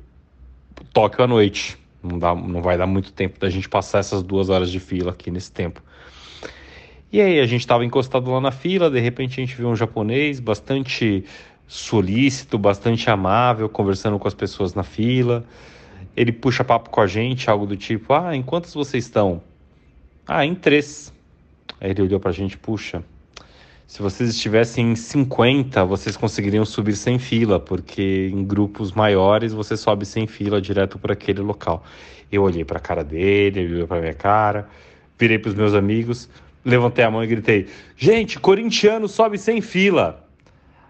Tóquio 0.93 1.25
à 1.25 1.27
noite. 1.27 1.79
Não, 2.03 2.19
dá, 2.19 2.35
não 2.35 2.61
vai 2.61 2.77
dar 2.77 2.87
muito 2.87 3.13
tempo 3.13 3.39
da 3.39 3.49
gente 3.49 3.69
passar 3.69 4.01
essas 4.01 4.23
duas 4.23 4.51
horas 4.51 4.71
de 4.71 4.79
fila 4.79 5.13
aqui 5.13 5.31
nesse 5.31 5.51
tempo. 5.51 5.83
E 7.15 7.21
aí 7.21 7.39
a 7.39 7.47
gente 7.47 7.61
estava 7.61 7.85
encostado 7.85 8.29
lá 8.29 8.41
na 8.41 8.51
fila, 8.51 8.91
de 8.91 8.99
repente 8.99 9.41
a 9.41 9.47
gente 9.47 9.55
viu 9.55 9.69
um 9.69 9.77
japonês 9.77 10.41
bastante 10.41 11.25
solícito, 11.69 12.59
bastante 12.59 13.09
amável, 13.09 13.69
conversando 13.69 14.19
com 14.19 14.27
as 14.27 14.35
pessoas 14.35 14.75
na 14.75 14.83
fila. 14.83 15.45
Ele 16.17 16.33
puxa 16.33 16.65
papo 16.65 16.91
com 16.91 17.01
a 17.01 17.07
gente, 17.07 17.49
algo 17.49 17.67
do 17.67 17.77
tipo: 17.77 18.13
Ah, 18.13 18.35
em 18.35 18.43
quantos 18.43 18.75
vocês 18.75 19.05
estão? 19.05 19.41
Ah, 20.27 20.45
em 20.45 20.57
três. 20.57 21.15
Aí 21.81 21.93
ele 21.93 22.03
olhou 22.03 22.19
pra 22.19 22.33
gente: 22.33 22.59
Puxa, 22.59 23.05
se 23.87 24.03
vocês 24.03 24.31
estivessem 24.31 24.91
em 24.91 24.97
50, 24.97 25.85
vocês 25.85 26.17
conseguiriam 26.17 26.65
subir 26.65 26.97
sem 26.97 27.21
fila, 27.21 27.61
porque 27.61 28.29
em 28.35 28.43
grupos 28.45 28.91
maiores 28.91 29.53
você 29.53 29.77
sobe 29.77 30.05
sem 30.05 30.27
fila 30.27 30.61
direto 30.61 30.99
por 30.99 31.13
aquele 31.13 31.43
local. 31.43 31.85
Eu 32.33 32.43
olhei 32.43 32.65
para 32.65 32.79
a 32.79 32.83
cara 32.83 33.05
dele, 33.05 33.61
ele 33.61 33.75
olhou 33.77 33.87
para 33.87 34.01
minha 34.01 34.15
cara, 34.15 34.69
virei 35.17 35.39
para 35.39 35.51
os 35.51 35.55
meus 35.55 35.75
amigos 35.75 36.29
levantei 36.65 37.05
a 37.05 37.11
mão 37.11 37.23
e 37.23 37.27
gritei: 37.27 37.69
Gente, 37.97 38.39
corintiano 38.39 39.09
sobe 39.09 39.39
sem 39.39 39.61
fila. 39.61 40.25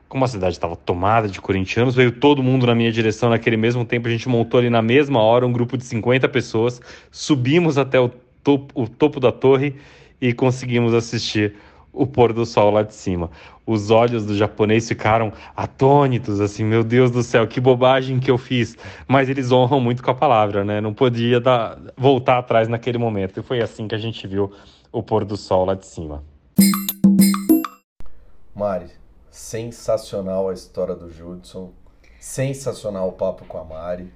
Como 0.09 0.25
a 0.25 0.29
cidade 0.29 0.55
estava 0.55 0.77
tomada 0.77 1.27
de 1.27 1.41
corintianos, 1.41 1.95
veio 1.95 2.13
todo 2.13 2.43
mundo 2.43 2.67
na 2.67 2.75
minha 2.75 2.93
direção 2.93 3.31
naquele 3.31 3.57
mesmo 3.57 3.85
tempo. 3.85 4.07
A 4.07 4.11
gente 4.11 4.29
montou 4.29 4.61
ali 4.61 4.71
na 4.71 4.81
mesma 4.81 5.21
hora 5.21 5.45
um 5.45 5.53
grupo 5.53 5.77
de 5.77 5.85
50 5.85 6.29
pessoas, 6.29 6.81
subimos 7.11 7.77
até 7.79 7.99
o 7.99 8.09
topo, 8.43 8.81
o 8.81 8.87
topo 8.87 9.19
da 9.19 9.33
torre 9.33 9.75
e 10.21 10.33
conseguimos 10.33 10.95
assistir 10.95 11.55
o 11.93 12.07
pôr 12.07 12.33
do 12.33 12.45
sol 12.45 12.71
lá 12.71 12.83
de 12.83 12.95
cima. 12.95 13.31
Os 13.67 13.91
olhos 13.91 14.27
do 14.27 14.37
japonês 14.37 14.87
ficaram 14.87 15.33
atônitos, 15.57 16.41
assim, 16.41 16.65
meu 16.65 16.85
Deus 16.85 17.11
do 17.11 17.23
céu, 17.23 17.47
que 17.47 17.61
bobagem 17.61 18.21
que 18.21 18.31
eu 18.31 18.37
fiz. 18.37 18.77
Mas 19.09 19.29
eles 19.31 19.51
honram 19.51 19.81
muito 19.81 20.03
com 20.03 20.11
a 20.11 20.15
palavra, 20.15 20.65
né? 20.65 20.81
Não 20.81 20.93
podia 20.93 21.41
dar, 21.41 21.79
voltar 21.97 22.39
atrás 22.39 22.69
naquele 22.69 22.99
momento. 22.99 23.41
E 23.41 23.43
foi 23.43 23.63
assim 23.63 23.89
que 23.89 23.95
a 23.95 23.99
gente 23.99 24.27
viu 24.27 24.53
o 24.93 25.03
pôr 25.03 25.25
do 25.25 25.37
sol 25.37 25.65
lá 25.65 25.75
de 25.75 25.87
cima. 25.87 26.23
Mari, 28.55 28.87
sensacional 29.31 30.49
a 30.49 30.53
história 30.53 30.95
do 30.95 31.11
Judson. 31.11 31.73
Sensacional 32.21 33.09
o 33.09 33.13
papo 33.13 33.45
com 33.47 33.59
a 33.59 33.65
Mari. 33.65 34.13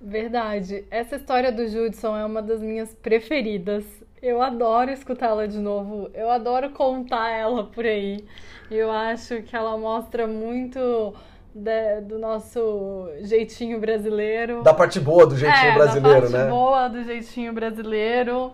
Verdade. 0.00 0.84
Essa 0.90 1.16
história 1.16 1.50
do 1.50 1.66
Judson 1.66 2.16
é 2.16 2.24
uma 2.24 2.42
das 2.42 2.60
minhas 2.60 2.94
preferidas. 2.94 3.84
Eu 4.22 4.42
adoro 4.42 4.90
escutá-la 4.90 5.46
de 5.46 5.58
novo. 5.58 6.10
Eu 6.12 6.30
adoro 6.30 6.70
contar 6.70 7.30
ela 7.30 7.64
por 7.64 7.84
aí. 7.84 8.24
Eu 8.70 8.90
acho 8.90 9.42
que 9.42 9.54
ela 9.54 9.76
mostra 9.76 10.26
muito 10.26 11.14
de, 11.54 12.00
do 12.02 12.18
nosso 12.18 13.08
jeitinho 13.22 13.80
brasileiro. 13.80 14.62
Da 14.62 14.74
parte 14.74 15.00
boa 15.00 15.26
do 15.26 15.36
jeitinho 15.36 15.70
é, 15.70 15.74
brasileiro, 15.74 16.20
da 16.20 16.20
parte 16.20 16.44
né? 16.44 16.50
boa 16.50 16.88
do 16.88 17.04
jeitinho 17.04 17.52
brasileiro 17.52 18.52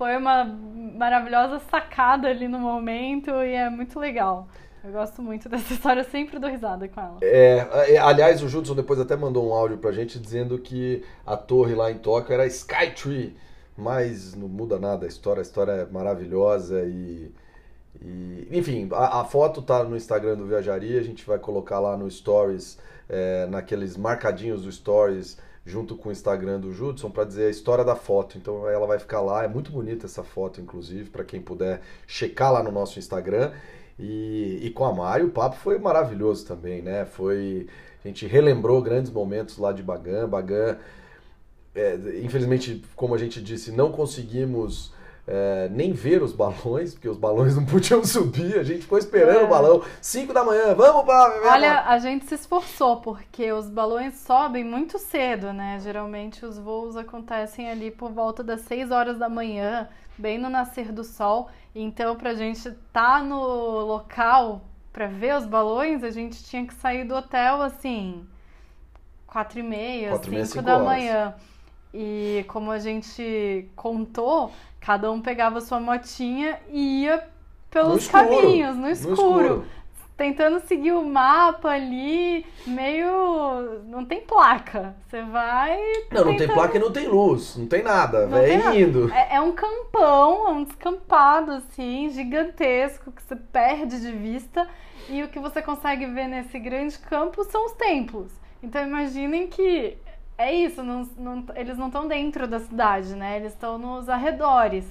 foi 0.00 0.16
uma 0.16 0.44
maravilhosa 0.96 1.60
sacada 1.70 2.26
ali 2.26 2.48
no 2.48 2.58
momento 2.58 3.30
e 3.42 3.52
é 3.52 3.68
muito 3.68 4.00
legal. 4.00 4.48
Eu 4.82 4.92
gosto 4.92 5.20
muito 5.20 5.46
dessa 5.46 5.70
história, 5.74 6.02
sempre 6.04 6.38
dou 6.38 6.48
risada 6.48 6.88
com 6.88 6.98
ela. 6.98 7.18
É, 7.20 7.66
é, 7.86 7.98
aliás, 7.98 8.42
o 8.42 8.48
Judson 8.48 8.74
depois 8.74 8.98
até 8.98 9.14
mandou 9.14 9.46
um 9.46 9.52
áudio 9.52 9.76
pra 9.76 9.92
gente 9.92 10.18
dizendo 10.18 10.58
que 10.58 11.04
a 11.26 11.36
torre 11.36 11.74
lá 11.74 11.90
em 11.90 11.98
Tóquio 11.98 12.32
era 12.32 12.46
Skytree, 12.46 13.36
mas 13.76 14.34
não 14.34 14.48
muda 14.48 14.78
nada 14.78 15.06
a 15.06 15.08
história, 15.08 15.40
a 15.40 15.42
história 15.42 15.72
é 15.72 15.86
maravilhosa 15.86 16.82
e. 16.84 17.32
e 18.00 18.48
enfim, 18.50 18.88
a, 18.92 19.20
a, 19.20 19.24
foto 19.24 19.62
tá 19.62 19.84
no 19.84 19.96
Instagram 19.96 20.36
do 20.36 20.46
Viajaria, 20.46 21.00
a 21.00 21.04
gente 21.04 21.26
vai 21.26 21.38
colocar 21.38 21.78
lá 21.80 21.96
no 21.96 22.10
Stories, 22.10 22.78
é, 23.08 23.46
naqueles 23.46 23.96
marcadinhos 23.96 24.62
do 24.62 24.72
Stories 24.72 25.38
junto 25.64 25.94
com 25.96 26.08
o 26.08 26.12
Instagram 26.12 26.58
do 26.58 26.72
Judson 26.72 27.10
para 27.10 27.24
dizer 27.24 27.46
a 27.46 27.50
história 27.50 27.84
da 27.84 27.94
foto. 27.94 28.38
Então 28.38 28.68
ela 28.68 28.86
vai 28.86 28.98
ficar 28.98 29.20
lá, 29.20 29.44
é 29.44 29.48
muito 29.48 29.70
bonita 29.70 30.06
essa 30.06 30.22
foto, 30.22 30.60
inclusive, 30.60 31.10
para 31.10 31.24
quem 31.24 31.40
puder 31.40 31.80
checar 32.06 32.52
lá 32.52 32.62
no 32.62 32.72
nosso 32.72 32.98
Instagram. 32.98 33.52
E, 33.98 34.60
e 34.62 34.70
com 34.70 34.84
a 34.84 34.94
Mari 34.94 35.24
o 35.24 35.30
papo 35.30 35.56
foi 35.56 35.78
maravilhoso 35.78 36.46
também, 36.46 36.80
né? 36.82 37.04
Foi. 37.04 37.66
A 38.02 38.08
gente 38.08 38.26
relembrou 38.26 38.80
grandes 38.80 39.12
momentos 39.12 39.58
lá 39.58 39.72
de 39.72 39.82
Bagan. 39.82 40.26
Bagan, 40.26 40.78
é, 41.74 42.20
infelizmente, 42.22 42.82
como 42.96 43.14
a 43.14 43.18
gente 43.18 43.40
disse, 43.40 43.70
não 43.70 43.92
conseguimos 43.92 44.92
é, 45.26 45.68
nem 45.70 45.92
ver 45.92 46.22
os 46.22 46.32
balões, 46.32 46.92
porque 46.92 47.08
os 47.08 47.16
balões 47.16 47.54
não 47.54 47.64
podiam 47.64 48.02
subir, 48.04 48.58
a 48.58 48.64
gente 48.64 48.82
ficou 48.82 48.98
esperando 48.98 49.40
é. 49.40 49.44
o 49.44 49.48
balão. 49.48 49.82
5 50.00 50.32
da 50.32 50.44
manhã, 50.44 50.74
vamos 50.74 51.04
para 51.04 51.52
Olha, 51.52 51.82
a 51.82 51.98
gente 51.98 52.26
se 52.26 52.34
esforçou, 52.34 52.96
porque 52.96 53.52
os 53.52 53.68
balões 53.68 54.14
sobem 54.16 54.64
muito 54.64 54.98
cedo, 54.98 55.52
né? 55.52 55.78
Geralmente 55.80 56.44
os 56.44 56.58
voos 56.58 56.96
acontecem 56.96 57.70
ali 57.70 57.90
por 57.90 58.10
volta 58.10 58.42
das 58.42 58.62
6 58.62 58.90
horas 58.90 59.18
da 59.18 59.28
manhã, 59.28 59.88
bem 60.18 60.38
no 60.38 60.50
nascer 60.50 60.90
do 60.90 61.04
sol. 61.04 61.48
Então, 61.72 62.16
pra 62.16 62.34
gente 62.34 62.68
estar 62.68 63.18
tá 63.18 63.22
no 63.22 63.80
local 63.82 64.62
para 64.92 65.06
ver 65.06 65.36
os 65.36 65.46
balões, 65.46 66.02
a 66.02 66.10
gente 66.10 66.42
tinha 66.42 66.66
que 66.66 66.74
sair 66.74 67.04
do 67.04 67.14
hotel 67.14 67.62
assim, 67.62 68.26
4 69.28 69.60
e 69.60 69.62
meia, 69.62 70.20
5 70.44 70.60
da 70.60 70.74
horas. 70.74 70.84
manhã. 70.84 71.34
E 71.92 72.44
como 72.48 72.70
a 72.70 72.78
gente 72.78 73.68
contou, 73.74 74.52
cada 74.80 75.10
um 75.10 75.20
pegava 75.20 75.60
sua 75.60 75.80
motinha 75.80 76.58
e 76.70 77.02
ia 77.02 77.26
pelos 77.70 78.06
no 78.06 78.12
caminhos, 78.12 78.76
no 78.76 78.88
escuro, 78.88 79.14
no 79.14 79.14
escuro, 79.14 79.66
Tentando 80.20 80.60
seguir 80.66 80.92
o 80.92 81.02
mapa 81.02 81.70
ali, 81.70 82.44
meio. 82.66 83.80
Não 83.86 84.04
tem 84.04 84.20
placa. 84.20 84.94
Você 85.08 85.22
vai. 85.22 85.80
Não, 86.12 86.26
não 86.26 86.36
tem 86.36 86.46
placa 86.46 86.76
e 86.76 86.78
não 86.78 86.92
tem 86.92 87.08
luz, 87.08 87.56
não 87.56 87.66
tem 87.66 87.82
nada, 87.82 88.26
vai 88.26 88.78
indo. 88.78 89.10
É, 89.14 89.36
é 89.36 89.40
um 89.40 89.52
campão, 89.52 90.46
é 90.46 90.50
um 90.50 90.64
descampado, 90.64 91.52
assim, 91.52 92.10
gigantesco, 92.10 93.10
que 93.12 93.22
você 93.22 93.34
perde 93.34 93.98
de 93.98 94.12
vista. 94.12 94.68
E 95.08 95.22
o 95.22 95.28
que 95.28 95.38
você 95.38 95.62
consegue 95.62 96.04
ver 96.04 96.28
nesse 96.28 96.58
grande 96.58 96.98
campo 96.98 97.42
são 97.44 97.64
os 97.64 97.72
templos. 97.72 98.30
Então 98.62 98.82
imaginem 98.82 99.46
que 99.46 99.96
é 100.40 100.52
isso, 100.54 100.82
não, 100.82 101.02
não, 101.18 101.44
eles 101.54 101.76
não 101.76 101.88
estão 101.88 102.08
dentro 102.08 102.48
da 102.48 102.60
cidade, 102.60 103.14
né? 103.14 103.36
Eles 103.36 103.52
estão 103.52 103.76
nos 103.78 104.08
arredores. 104.08 104.86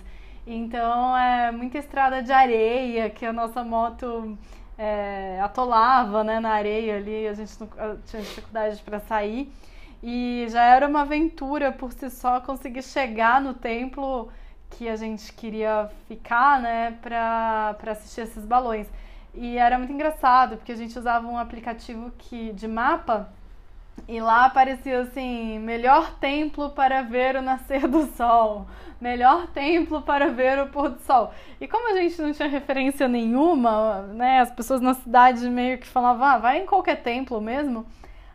Então 0.45 1.17
é 1.17 1.51
muita 1.51 1.79
estrada 1.79 2.21
de 2.21 2.31
areia 2.31 3.09
que 3.09 3.25
a 3.25 3.33
nossa 3.33 3.63
moto 3.63 4.38
é, 4.77 5.39
atolava 5.41 6.23
né, 6.23 6.39
na 6.39 6.51
areia 6.51 6.97
ali, 6.97 7.27
a 7.27 7.33
gente 7.33 7.51
não, 7.59 7.67
tinha 8.05 8.21
dificuldade 8.21 8.81
para 8.83 8.99
sair. 8.99 9.51
E 10.03 10.45
já 10.49 10.63
era 10.63 10.88
uma 10.88 11.01
aventura 11.01 11.71
por 11.71 11.91
si 11.91 12.09
só 12.09 12.39
conseguir 12.39 12.83
chegar 12.83 13.41
no 13.41 13.53
templo 13.53 14.31
que 14.69 14.88
a 14.88 14.95
gente 14.95 15.33
queria 15.33 15.89
ficar, 16.07 16.62
né, 16.62 16.97
para 17.01 17.75
assistir 17.88 18.21
esses 18.21 18.45
balões. 18.45 18.88
E 19.33 19.57
era 19.57 19.77
muito 19.77 19.91
engraçado, 19.93 20.57
porque 20.57 20.71
a 20.71 20.75
gente 20.75 20.97
usava 20.97 21.27
um 21.27 21.38
aplicativo 21.38 22.12
que, 22.17 22.53
de 22.53 22.67
mapa 22.67 23.29
E 24.07 24.19
lá 24.19 24.45
aparecia 24.45 25.01
assim: 25.01 25.59
melhor 25.59 26.13
templo 26.19 26.69
para 26.71 27.01
ver 27.01 27.35
o 27.35 27.41
nascer 27.41 27.88
do 27.88 28.05
sol, 28.07 28.65
melhor 28.99 29.47
templo 29.47 30.01
para 30.01 30.27
ver 30.29 30.59
o 30.59 30.67
pôr 30.67 30.89
do 30.89 30.99
sol. 31.01 31.31
E 31.59 31.67
como 31.67 31.89
a 31.91 31.95
gente 31.95 32.21
não 32.21 32.31
tinha 32.31 32.47
referência 32.47 33.07
nenhuma, 33.07 34.01
né, 34.13 34.39
as 34.39 34.51
pessoas 34.51 34.81
na 34.81 34.93
cidade 34.93 35.47
meio 35.49 35.77
que 35.77 35.88
falavam: 35.88 36.25
ah, 36.25 36.38
vai 36.38 36.59
em 36.62 36.65
qualquer 36.65 37.01
templo 37.03 37.39
mesmo, 37.41 37.85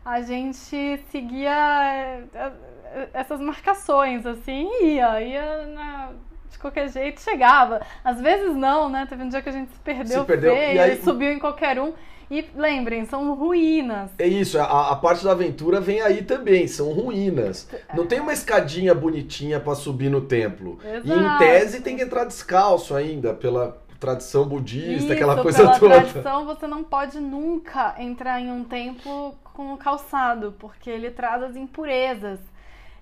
a 0.03 0.21
gente 0.21 0.97
seguia 1.09 2.21
eh, 2.33 3.07
essas 3.13 3.39
marcações, 3.41 4.25
assim, 4.25 4.69
ia, 4.83 5.21
ia 5.21 5.65
na, 5.67 6.09
de 6.49 6.57
qualquer 6.59 6.87
jeito, 6.89 7.19
chegava. 7.21 7.81
Às 8.03 8.21
vezes 8.21 8.55
não, 8.55 8.87
né? 8.89 9.05
Teve 9.09 9.23
um 9.23 9.29
dia 9.29 9.41
que 9.41 9.49
a 9.49 9.51
gente 9.51 9.71
se 9.71 9.79
perdeu, 9.79 10.21
Se 10.21 10.25
perdeu, 10.27 10.55
feio, 10.55 10.75
e 10.75 10.79
aí- 10.79 11.01
subiu 11.03 11.31
em 11.31 11.39
qualquer 11.39 11.79
um. 11.79 11.93
E 12.29 12.43
lembrem, 12.55 13.05
são 13.05 13.33
ruínas. 13.35 14.11
É 14.17 14.27
isso, 14.27 14.59
a, 14.59 14.91
a 14.91 14.95
parte 14.95 15.23
da 15.23 15.31
aventura 15.31 15.79
vem 15.79 16.01
aí 16.01 16.23
também, 16.23 16.67
são 16.67 16.91
ruínas. 16.91 17.69
Não 17.93 18.07
tem 18.07 18.19
uma 18.19 18.33
escadinha 18.33 18.95
bonitinha 18.95 19.59
pra 19.59 19.75
subir 19.75 20.09
no 20.09 20.21
templo. 20.21 20.79
E 20.83 21.09
em 21.11 21.13
Exato. 21.13 21.37
tese 21.37 21.81
tem 21.81 21.95
que 21.95 22.03
entrar 22.03 22.25
descalço 22.25 22.95
ainda, 22.95 23.33
pela 23.33 23.77
tradição 23.99 24.45
budista, 24.45 25.03
Isso, 25.03 25.13
aquela 25.13 25.41
coisa 25.41 25.59
pela 25.59 25.79
toda. 25.79 26.01
tradição, 26.01 26.45
você 26.45 26.67
não 26.67 26.83
pode 26.83 27.19
nunca 27.19 27.95
entrar 27.99 28.39
em 28.39 28.51
um 28.51 28.63
templo 28.63 29.35
com 29.53 29.75
calçado, 29.77 30.53
porque 30.59 30.89
ele 30.89 31.11
traz 31.11 31.41
as 31.43 31.55
impurezas. 31.55 32.39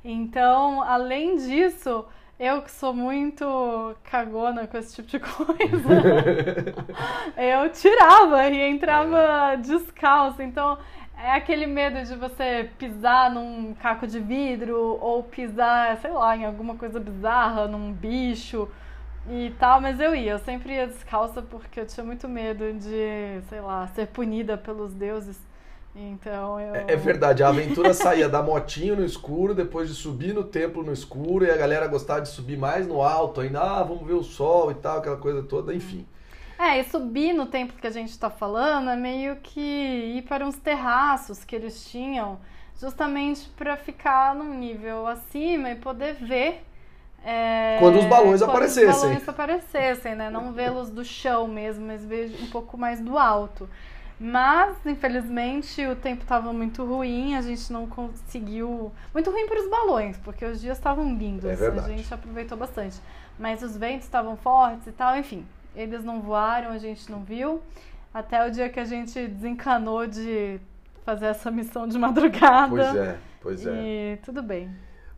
Então, 0.03 0.81
além 0.83 1.37
disso, 1.37 2.05
eu 2.39 2.61
que 2.61 2.71
sou 2.71 2.93
muito 2.93 3.95
cagona 4.03 4.67
com 4.67 4.77
esse 4.77 4.95
tipo 4.95 5.09
de 5.09 5.19
coisa, 5.23 5.89
eu 7.37 7.69
tirava 7.71 8.49
e 8.49 8.59
entrava 8.69 9.55
descalço. 9.57 10.41
Então, 10.41 10.77
é 11.17 11.31
aquele 11.31 11.65
medo 11.65 12.03
de 12.03 12.15
você 12.15 12.69
pisar 12.77 13.31
num 13.31 13.73
caco 13.75 14.05
de 14.05 14.19
vidro 14.19 14.97
ou 14.99 15.23
pisar, 15.23 15.97
sei 15.97 16.11
lá, 16.11 16.35
em 16.35 16.45
alguma 16.45 16.75
coisa 16.75 16.99
bizarra, 16.99 17.67
num 17.67 17.93
bicho 17.93 18.67
e 19.29 19.53
tal, 19.57 19.79
mas 19.79 19.99
eu 19.99 20.13
ia, 20.13 20.33
eu 20.33 20.39
sempre 20.39 20.73
ia 20.73 20.87
descalça 20.87 21.41
porque 21.41 21.79
eu 21.79 21.85
tinha 21.85 22.03
muito 22.03 22.27
medo 22.27 22.73
de, 22.73 23.41
sei 23.47 23.61
lá, 23.61 23.87
ser 23.87 24.07
punida 24.07 24.57
pelos 24.57 24.93
deuses. 24.93 25.39
Então 25.95 26.59
eu. 26.59 26.75
É, 26.75 26.85
é 26.87 26.95
verdade, 26.95 27.43
a 27.43 27.49
aventura 27.49 27.93
saía 27.95 28.27
da 28.29 28.41
motinho 28.41 28.95
no 28.95 29.05
escuro, 29.05 29.53
depois 29.55 29.87
de 29.89 29.95
subir 29.95 30.33
no 30.33 30.43
templo 30.43 30.83
no 30.83 30.91
escuro, 30.93 31.45
e 31.45 31.51
a 31.51 31.57
galera 31.57 31.87
gostava 31.87 32.21
de 32.21 32.29
subir 32.29 32.57
mais 32.57 32.87
no 32.87 33.01
alto 33.01 33.41
ainda, 33.41 33.61
ah, 33.61 33.83
vamos 33.83 34.05
ver 34.07 34.13
o 34.13 34.23
sol 34.23 34.71
e 34.71 34.75
tal, 34.75 34.97
aquela 34.99 35.17
coisa 35.17 35.43
toda, 35.43 35.73
enfim. 35.73 36.07
É, 36.57 36.79
e 36.79 36.83
subir 36.85 37.33
no 37.33 37.45
templo 37.47 37.77
que 37.79 37.87
a 37.87 37.89
gente 37.89 38.17
tá 38.17 38.29
falando 38.29 38.89
é 38.89 38.95
meio 38.95 39.37
que 39.37 39.59
ir 39.59 40.21
para 40.23 40.45
uns 40.45 40.57
terraços 40.57 41.43
que 41.43 41.55
eles 41.55 41.85
tinham, 41.89 42.39
justamente 42.79 43.49
para 43.49 43.75
ficar 43.75 44.35
num 44.35 44.53
nível 44.53 45.07
acima 45.07 45.71
e 45.71 45.75
poder 45.75 46.15
ver. 46.15 46.63
é, 47.23 47.77
Quando 47.77 47.99
os 47.99 48.05
balões 48.05 48.41
quando 48.41 48.43
aparecessem. 48.43 48.85
Os 48.85 48.87
balões 48.87 49.27
aparecessem, 49.29 50.15
né? 50.15 50.29
Não 50.29 50.53
vê-los 50.53 50.89
do 50.89 51.03
chão 51.03 51.47
mesmo, 51.47 51.85
mas 51.87 52.05
ver 52.05 52.37
um 52.41 52.47
pouco 52.47 52.77
mais 52.77 53.01
do 53.01 53.17
alto. 53.17 53.69
Mas, 54.19 54.77
infelizmente, 54.85 55.85
o 55.85 55.95
tempo 55.95 56.23
estava 56.23 56.53
muito 56.53 56.85
ruim, 56.85 57.35
a 57.35 57.41
gente 57.41 57.71
não 57.73 57.87
conseguiu. 57.87 58.91
Muito 59.13 59.29
ruim 59.29 59.47
para 59.47 59.59
os 59.59 59.69
balões, 59.69 60.17
porque 60.17 60.45
os 60.45 60.61
dias 60.61 60.77
estavam 60.77 61.15
lindos. 61.15 61.45
É 61.45 61.67
a 61.67 61.87
gente 61.89 62.13
aproveitou 62.13 62.57
bastante. 62.57 62.99
Mas 63.37 63.63
os 63.63 63.75
ventos 63.75 64.05
estavam 64.05 64.37
fortes 64.37 64.87
e 64.87 64.91
tal, 64.91 65.17
enfim. 65.17 65.45
Eles 65.75 66.03
não 66.03 66.21
voaram, 66.21 66.71
a 66.71 66.77
gente 66.77 67.11
não 67.11 67.23
viu. 67.23 67.61
Até 68.13 68.45
o 68.47 68.51
dia 68.51 68.69
que 68.69 68.79
a 68.79 68.85
gente 68.85 69.27
desencanou 69.27 70.05
de 70.05 70.59
fazer 71.03 71.25
essa 71.25 71.49
missão 71.49 71.87
de 71.87 71.97
madrugada. 71.99 72.69
Pois 72.69 72.95
é, 72.95 73.17
pois 73.41 73.67
é. 73.67 73.71
E 73.71 74.17
tudo 74.23 74.43
bem. 74.43 74.69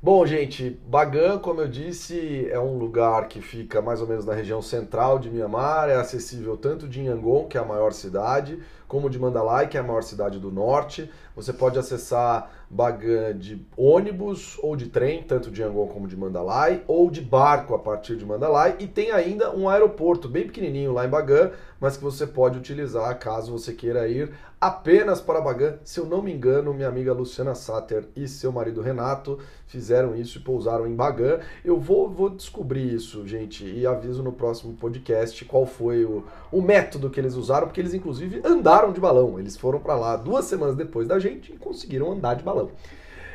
Bom, 0.05 0.23
gente, 0.23 0.69
Bagan, 0.87 1.39
como 1.39 1.61
eu 1.61 1.67
disse, 1.67 2.47
é 2.51 2.59
um 2.59 2.77
lugar 2.77 3.27
que 3.27 3.41
fica 3.41 3.81
mais 3.81 4.01
ou 4.01 4.07
menos 4.07 4.23
na 4.23 4.35
região 4.35 4.61
central 4.61 5.17
de 5.17 5.31
Mianmar, 5.31 5.89
é 5.89 5.95
acessível 5.95 6.55
tanto 6.55 6.87
de 6.87 7.01
Yangon, 7.01 7.47
que 7.47 7.57
é 7.57 7.61
a 7.61 7.65
maior 7.65 7.91
cidade, 7.91 8.59
como 8.87 9.09
de 9.09 9.19
Mandalay, 9.19 9.67
que 9.67 9.77
é 9.77 9.79
a 9.79 9.83
maior 9.83 10.03
cidade 10.03 10.39
do 10.39 10.51
norte. 10.51 11.09
Você 11.35 11.51
pode 11.51 11.77
acessar 11.77 12.49
Bagan 12.69 13.37
de 13.37 13.65
ônibus 13.77 14.57
ou 14.61 14.75
de 14.75 14.87
trem, 14.87 15.23
tanto 15.23 15.51
de 15.51 15.61
Yangon 15.61 15.87
como 15.87 16.07
de 16.07 16.17
Mandalay, 16.17 16.83
ou 16.87 17.09
de 17.11 17.21
barco 17.21 17.75
a 17.75 17.79
partir 17.79 18.15
de 18.15 18.25
Mandalay, 18.25 18.75
e 18.79 18.87
tem 18.87 19.11
ainda 19.11 19.55
um 19.55 19.69
aeroporto 19.69 20.27
bem 20.27 20.47
pequenininho 20.47 20.93
lá 20.93 21.05
em 21.05 21.09
Bagan, 21.09 21.51
mas 21.79 21.97
que 21.97 22.03
você 22.03 22.25
pode 22.25 22.57
utilizar 22.57 23.17
caso 23.19 23.51
você 23.51 23.73
queira 23.73 24.07
ir 24.07 24.31
apenas 24.59 25.21
para 25.21 25.41
Bagan. 25.41 25.75
Se 25.83 25.99
eu 25.99 26.05
não 26.05 26.21
me 26.21 26.33
engano, 26.33 26.73
minha 26.73 26.87
amiga 26.87 27.13
Luciana 27.13 27.53
Satter 27.53 28.07
e 28.15 28.27
seu 28.27 28.51
marido 28.51 28.81
Renato 28.81 29.39
fizeram 29.67 30.15
isso 30.15 30.37
e 30.37 30.41
pousaram 30.41 30.87
em 30.87 30.95
Bagan. 30.95 31.39
Eu 31.63 31.79
vou, 31.79 32.09
vou 32.09 32.29
descobrir 32.29 32.93
isso, 32.93 33.27
gente, 33.27 33.65
e 33.65 33.85
aviso 33.85 34.23
no 34.23 34.31
próximo 34.31 34.73
podcast 34.73 35.43
qual 35.45 35.65
foi 35.65 36.05
o, 36.05 36.23
o 36.51 36.61
método 36.61 37.09
que 37.09 37.19
eles 37.19 37.35
usaram, 37.35 37.67
porque 37.67 37.81
eles 37.81 37.93
inclusive 37.93 38.41
andaram 38.43 38.74
de 38.93 38.99
balão. 38.99 39.39
Eles 39.39 39.55
foram 39.57 39.79
para 39.79 39.95
lá 39.95 40.15
duas 40.17 40.45
semanas 40.45 40.75
depois 40.75 41.07
da 41.07 41.19
gente 41.19 41.53
e 41.53 41.57
conseguiram 41.57 42.11
andar 42.11 42.35
de 42.35 42.43
balão. 42.43 42.69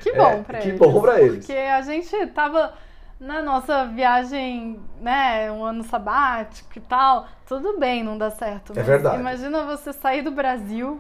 Que 0.01 0.11
É, 0.11 0.17
bom 0.17 0.43
pra 0.43 0.59
que 0.59 0.69
eles. 0.69 0.79
bom 0.79 1.01
pra 1.01 1.21
eles. 1.21 1.47
Porque 1.47 1.59
a 1.59 1.83
gente 1.83 2.27
tava 2.29 2.73
na 3.19 3.43
nossa 3.43 3.85
viagem, 3.87 4.81
né, 5.01 5.51
um 5.53 5.63
ano 5.63 5.85
sabático 5.85 6.71
e 6.77 6.81
tal, 6.81 7.27
tudo 7.47 7.79
bem, 7.79 8.03
não 8.03 8.17
dá 8.17 8.31
certo. 8.31 8.73
É 8.79 8.83
verdade. 8.83 9.19
Imagina 9.21 9.65
você 9.67 9.93
sair 9.93 10.23
do 10.23 10.31
Brasil 10.31 10.99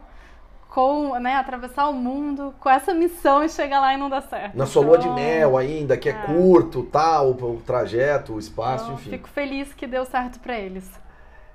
com, 0.68 1.18
né, 1.18 1.34
atravessar 1.36 1.88
o 1.88 1.94
mundo 1.94 2.54
com 2.60 2.68
essa 2.68 2.92
missão 2.94 3.42
e 3.42 3.48
chegar 3.48 3.80
lá 3.80 3.94
e 3.94 3.96
não 3.96 4.08
dar 4.10 4.20
certo. 4.20 4.54
Na 4.56 4.66
sua 4.66 4.84
lua 4.84 4.98
de 4.98 5.06
Então, 5.06 5.14
mel 5.16 5.56
ainda, 5.56 5.96
que 5.96 6.08
é, 6.10 6.12
é. 6.12 6.14
curto, 6.26 6.82
tal, 6.84 7.30
o, 7.30 7.56
o 7.56 7.62
trajeto, 7.64 8.34
o 8.34 8.38
espaço, 8.38 8.84
então, 8.84 8.94
enfim. 8.96 9.10
Fico 9.10 9.28
feliz 9.28 9.72
que 9.72 9.86
deu 9.86 10.04
certo 10.04 10.38
pra 10.40 10.58
eles. 10.58 10.88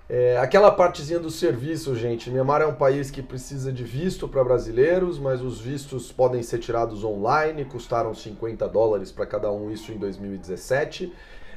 É, 0.07 0.37
aquela 0.37 0.71
partezinha 0.71 1.19
do 1.19 1.31
serviço, 1.31 1.95
gente. 1.95 2.29
Mianmar 2.29 2.61
é 2.61 2.65
um 2.67 2.75
país 2.75 3.09
que 3.09 3.23
precisa 3.23 3.71
de 3.71 3.83
visto 3.83 4.27
para 4.27 4.43
brasileiros, 4.43 5.17
mas 5.17 5.41
os 5.41 5.59
vistos 5.59 6.11
podem 6.11 6.43
ser 6.43 6.59
tirados 6.59 7.03
online, 7.03 7.65
custaram 7.65 8.13
50 8.13 8.67
dólares 8.67 9.11
para 9.11 9.25
cada 9.25 9.51
um, 9.51 9.71
isso 9.71 9.91
em 9.91 9.97
2017. 9.97 11.11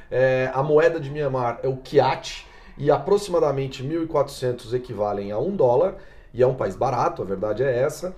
É, 0.09 0.49
a 0.51 0.63
moeda 0.63 0.99
de 0.99 1.11
Mianmar 1.11 1.59
é 1.61 1.67
o 1.67 1.77
Kyat, 1.77 2.47
e 2.75 2.89
aproximadamente 2.89 3.83
1.400 3.83 4.73
equivalem 4.73 5.31
a 5.31 5.37
um 5.37 5.55
dólar, 5.55 5.97
e 6.33 6.41
é 6.41 6.47
um 6.47 6.55
país 6.55 6.75
barato, 6.75 7.21
a 7.21 7.25
verdade 7.25 7.61
é 7.61 7.79
essa. 7.79 8.15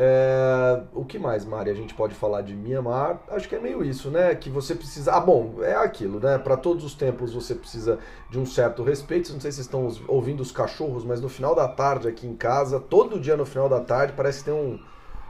É, 0.00 0.80
o 0.94 1.04
que 1.04 1.18
mais, 1.18 1.44
Mari, 1.44 1.70
a 1.70 1.74
gente 1.74 1.92
pode 1.92 2.14
falar 2.14 2.42
de 2.42 2.54
Mianmar? 2.54 3.20
Acho 3.30 3.48
que 3.48 3.56
é 3.56 3.58
meio 3.58 3.84
isso, 3.84 4.12
né? 4.12 4.32
Que 4.32 4.48
você 4.48 4.72
precisa. 4.72 5.12
Ah, 5.12 5.18
bom, 5.18 5.56
é 5.60 5.74
aquilo, 5.74 6.20
né? 6.20 6.38
Para 6.38 6.56
todos 6.56 6.84
os 6.84 6.94
tempos 6.94 7.34
você 7.34 7.52
precisa 7.52 7.98
de 8.30 8.38
um 8.38 8.46
certo 8.46 8.84
respeito. 8.84 9.32
Não 9.32 9.40
sei 9.40 9.50
se 9.50 9.56
vocês 9.56 9.66
estão 9.66 10.06
ouvindo 10.06 10.40
os 10.40 10.52
cachorros, 10.52 11.04
mas 11.04 11.20
no 11.20 11.28
final 11.28 11.52
da 11.52 11.66
tarde 11.66 12.06
aqui 12.06 12.28
em 12.28 12.36
casa, 12.36 12.78
todo 12.78 13.18
dia 13.18 13.36
no 13.36 13.44
final 13.44 13.68
da 13.68 13.80
tarde, 13.80 14.12
parece 14.16 14.38
que 14.38 14.44
tem 14.44 14.54
um, 14.54 14.78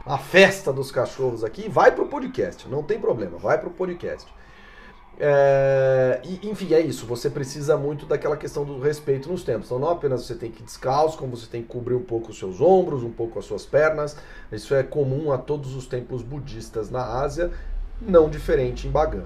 uma 0.05 0.19
festa 0.19 0.71
dos 0.71 0.91
cachorros 0.91 1.43
aqui. 1.43 1.67
Vai 1.67 1.91
pro 1.91 2.05
podcast, 2.05 2.69
não 2.69 2.83
tem 2.83 2.99
problema, 2.99 3.39
vai 3.39 3.57
pro 3.57 3.71
podcast. 3.71 4.31
É, 5.19 6.21
e, 6.23 6.49
enfim, 6.49 6.73
é 6.73 6.79
isso. 6.79 7.05
Você 7.05 7.29
precisa 7.29 7.75
muito 7.75 8.05
daquela 8.05 8.37
questão 8.37 8.63
do 8.63 8.79
respeito 8.79 9.29
nos 9.29 9.43
tempos. 9.43 9.65
Então, 9.65 9.77
não 9.77 9.89
apenas 9.89 10.25
você 10.25 10.33
tem 10.33 10.49
que 10.49 10.61
ir 10.61 10.65
descalço, 10.65 11.17
como 11.17 11.35
você 11.35 11.47
tem 11.47 11.61
que 11.61 11.67
cobrir 11.67 11.95
um 11.95 12.03
pouco 12.03 12.29
os 12.29 12.39
seus 12.39 12.61
ombros, 12.61 13.03
um 13.03 13.11
pouco 13.11 13.37
as 13.37 13.45
suas 13.45 13.65
pernas. 13.65 14.15
Isso 14.51 14.73
é 14.73 14.81
comum 14.81 15.31
a 15.31 15.37
todos 15.37 15.75
os 15.75 15.85
templos 15.85 16.23
budistas 16.23 16.89
na 16.89 17.03
Ásia, 17.03 17.51
não 18.01 18.29
diferente 18.29 18.87
em 18.87 18.91
Bagan. 18.91 19.25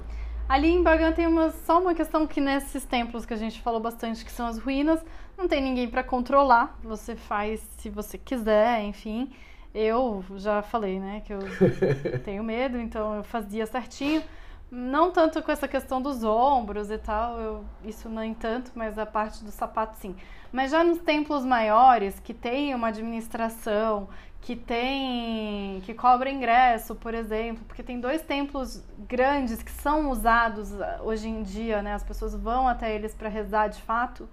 Ali 0.49 0.69
em 0.69 0.82
Bagan 0.82 1.12
tem 1.12 1.27
uma, 1.27 1.51
só 1.51 1.79
uma 1.79 1.93
questão 1.93 2.27
que 2.27 2.41
nesses 2.41 2.84
templos 2.84 3.25
que 3.25 3.34
a 3.34 3.38
gente 3.38 3.62
falou 3.62 3.79
bastante, 3.79 4.25
que 4.25 4.32
são 4.32 4.47
as 4.47 4.58
ruínas, 4.58 4.99
não 5.38 5.47
tem 5.47 5.62
ninguém 5.62 5.88
para 5.88 6.03
controlar. 6.03 6.77
Você 6.84 7.15
faz 7.15 7.62
se 7.77 7.89
você 7.89 8.17
quiser, 8.17 8.82
enfim. 8.84 9.32
Eu 9.73 10.23
já 10.36 10.62
falei, 10.62 10.99
né, 10.99 11.21
que 11.25 11.34
eu 11.34 11.39
tenho 12.25 12.43
medo, 12.43 12.79
então 12.79 13.15
eu 13.15 13.23
fazia 13.23 13.65
certinho. 13.65 14.21
Não 14.75 15.12
tanto 15.12 15.39
com 15.43 15.51
essa 15.51 15.67
questão 15.67 16.01
dos 16.01 16.23
ombros 16.23 16.89
e 16.89 16.97
tal, 16.97 17.39
eu, 17.39 17.65
isso 17.86 18.09
nem 18.09 18.33
tanto, 18.33 18.71
mas 18.73 18.97
a 18.97 19.05
parte 19.05 19.43
do 19.43 19.51
sapato 19.51 19.97
sim. 19.99 20.15
Mas 20.51 20.71
já 20.71 20.83
nos 20.83 20.97
templos 20.99 21.45
maiores, 21.45 22.19
que 22.19 22.33
tem 22.33 22.73
uma 22.73 22.88
administração, 22.88 24.09
que 24.41 24.55
tem. 24.55 25.79
que 25.86 25.93
cobra 25.93 26.29
ingresso, 26.31 26.95
por 26.95 27.13
exemplo, 27.13 27.63
porque 27.67 27.83
tem 27.83 27.99
dois 27.99 28.23
templos 28.23 28.83
grandes 29.07 29.62
que 29.62 29.69
são 29.71 30.09
usados 30.09 30.73
ah, 30.81 30.99
hoje 31.03 31.27
em 31.29 31.43
dia, 31.43 31.83
né? 31.83 31.93
As 31.93 32.03
pessoas 32.03 32.33
vão 32.36 32.67
até 32.67 32.95
eles 32.95 33.13
para 33.13 33.29
rezar 33.29 33.67
de 33.67 33.81
fato. 33.81 34.27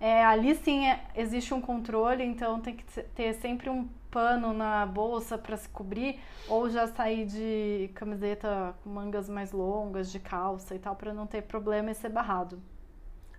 É, 0.00 0.22
ali 0.24 0.54
sim 0.54 0.86
é- 0.86 1.00
existe 1.16 1.54
um 1.54 1.60
controle, 1.62 2.22
então 2.24 2.60
tem 2.60 2.76
que 2.76 2.84
ter 2.84 3.32
sempre 3.34 3.70
um 3.70 3.88
pano 4.10 4.52
na 4.52 4.84
bolsa 4.86 5.36
para 5.38 5.56
se 5.56 5.68
cobrir, 5.68 6.18
ou 6.46 6.68
já 6.70 6.86
sair 6.86 7.26
de 7.26 7.90
camiseta 7.94 8.74
com 8.82 8.90
mangas 8.90 9.28
mais 9.28 9.52
longas, 9.52 10.10
de 10.10 10.18
calça 10.18 10.74
e 10.74 10.78
tal, 10.78 10.96
para 10.96 11.12
não 11.14 11.26
ter 11.26 11.42
problema 11.42 11.90
e 11.90 11.94
ser 11.94 12.08
barrado. 12.10 12.60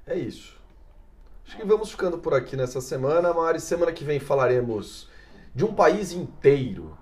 É 0.05 0.17
isso. 0.17 0.57
Acho 1.45 1.57
que 1.57 1.65
vamos 1.65 1.91
ficando 1.91 2.17
por 2.19 2.33
aqui 2.33 2.55
nessa 2.55 2.79
semana, 2.81 3.33
Mari. 3.33 3.59
Semana 3.59 3.91
que 3.91 4.03
vem 4.03 4.19
falaremos 4.19 5.09
de 5.55 5.65
um 5.65 5.73
país 5.73 6.11
inteiro. 6.11 6.95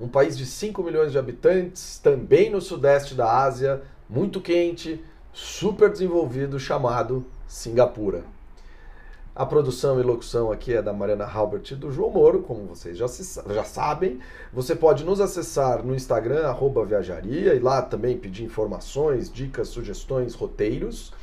um 0.00 0.08
país 0.08 0.36
de 0.36 0.44
5 0.44 0.82
milhões 0.82 1.12
de 1.12 1.18
habitantes, 1.18 1.98
também 1.98 2.50
no 2.50 2.60
sudeste 2.60 3.14
da 3.14 3.40
Ásia, 3.42 3.82
muito 4.08 4.40
quente, 4.40 5.04
super 5.32 5.90
desenvolvido, 5.90 6.58
chamado 6.58 7.24
Singapura. 7.46 8.24
A 9.34 9.46
produção 9.46 9.98
e 9.98 10.02
locução 10.02 10.52
aqui 10.52 10.74
é 10.74 10.82
da 10.82 10.92
Mariana 10.92 11.24
Halbert 11.24 11.70
e 11.70 11.74
do 11.74 11.90
João 11.90 12.10
Moro, 12.10 12.42
como 12.42 12.66
vocês 12.66 12.98
já, 12.98 13.08
se, 13.08 13.40
já 13.48 13.64
sabem. 13.64 14.20
Você 14.52 14.76
pode 14.76 15.04
nos 15.04 15.22
acessar 15.22 15.82
no 15.82 15.94
Instagram, 15.94 16.46
arroba 16.46 16.84
viajaria, 16.84 17.54
e 17.54 17.58
lá 17.58 17.80
também 17.80 18.18
pedir 18.18 18.44
informações, 18.44 19.32
dicas, 19.32 19.68
sugestões, 19.68 20.34
roteiros. 20.34 21.14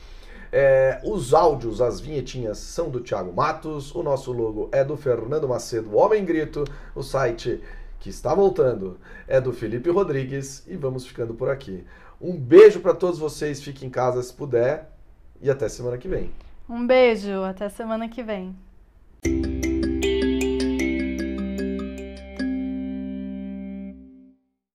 É, 0.51 0.99
os 1.03 1.35
áudios, 1.35 1.81
as 1.81 1.99
vinhetinhas 1.99 2.57
são 2.57 2.89
do 2.89 2.99
Thiago 2.99 3.31
Matos, 3.31 3.93
o 3.93 4.01
nosso 4.01 4.31
logo 4.31 4.69
é 4.71 4.83
do 4.83 4.97
Fernando 4.97 5.47
Macedo, 5.47 5.95
Homem 5.95 6.25
Grito, 6.25 6.63
o 6.95 7.03
site 7.03 7.61
que 7.99 8.09
está 8.09 8.33
voltando 8.33 8.97
é 9.27 9.39
do 9.39 9.53
Felipe 9.53 9.91
Rodrigues 9.91 10.63
e 10.65 10.75
vamos 10.75 11.05
ficando 11.05 11.35
por 11.35 11.47
aqui. 11.47 11.85
Um 12.19 12.35
beijo 12.35 12.79
para 12.79 12.95
todos 12.95 13.19
vocês, 13.19 13.61
fiquem 13.61 13.87
em 13.87 13.91
casa 13.91 14.23
se 14.23 14.33
puder 14.33 14.89
e 15.39 15.47
até 15.47 15.69
semana 15.69 15.99
que 15.99 16.07
vem. 16.07 16.31
Um 16.69 16.85
beijo, 16.85 17.43
até 17.43 17.67
semana 17.67 18.07
que 18.07 18.21
vem. 18.21 18.55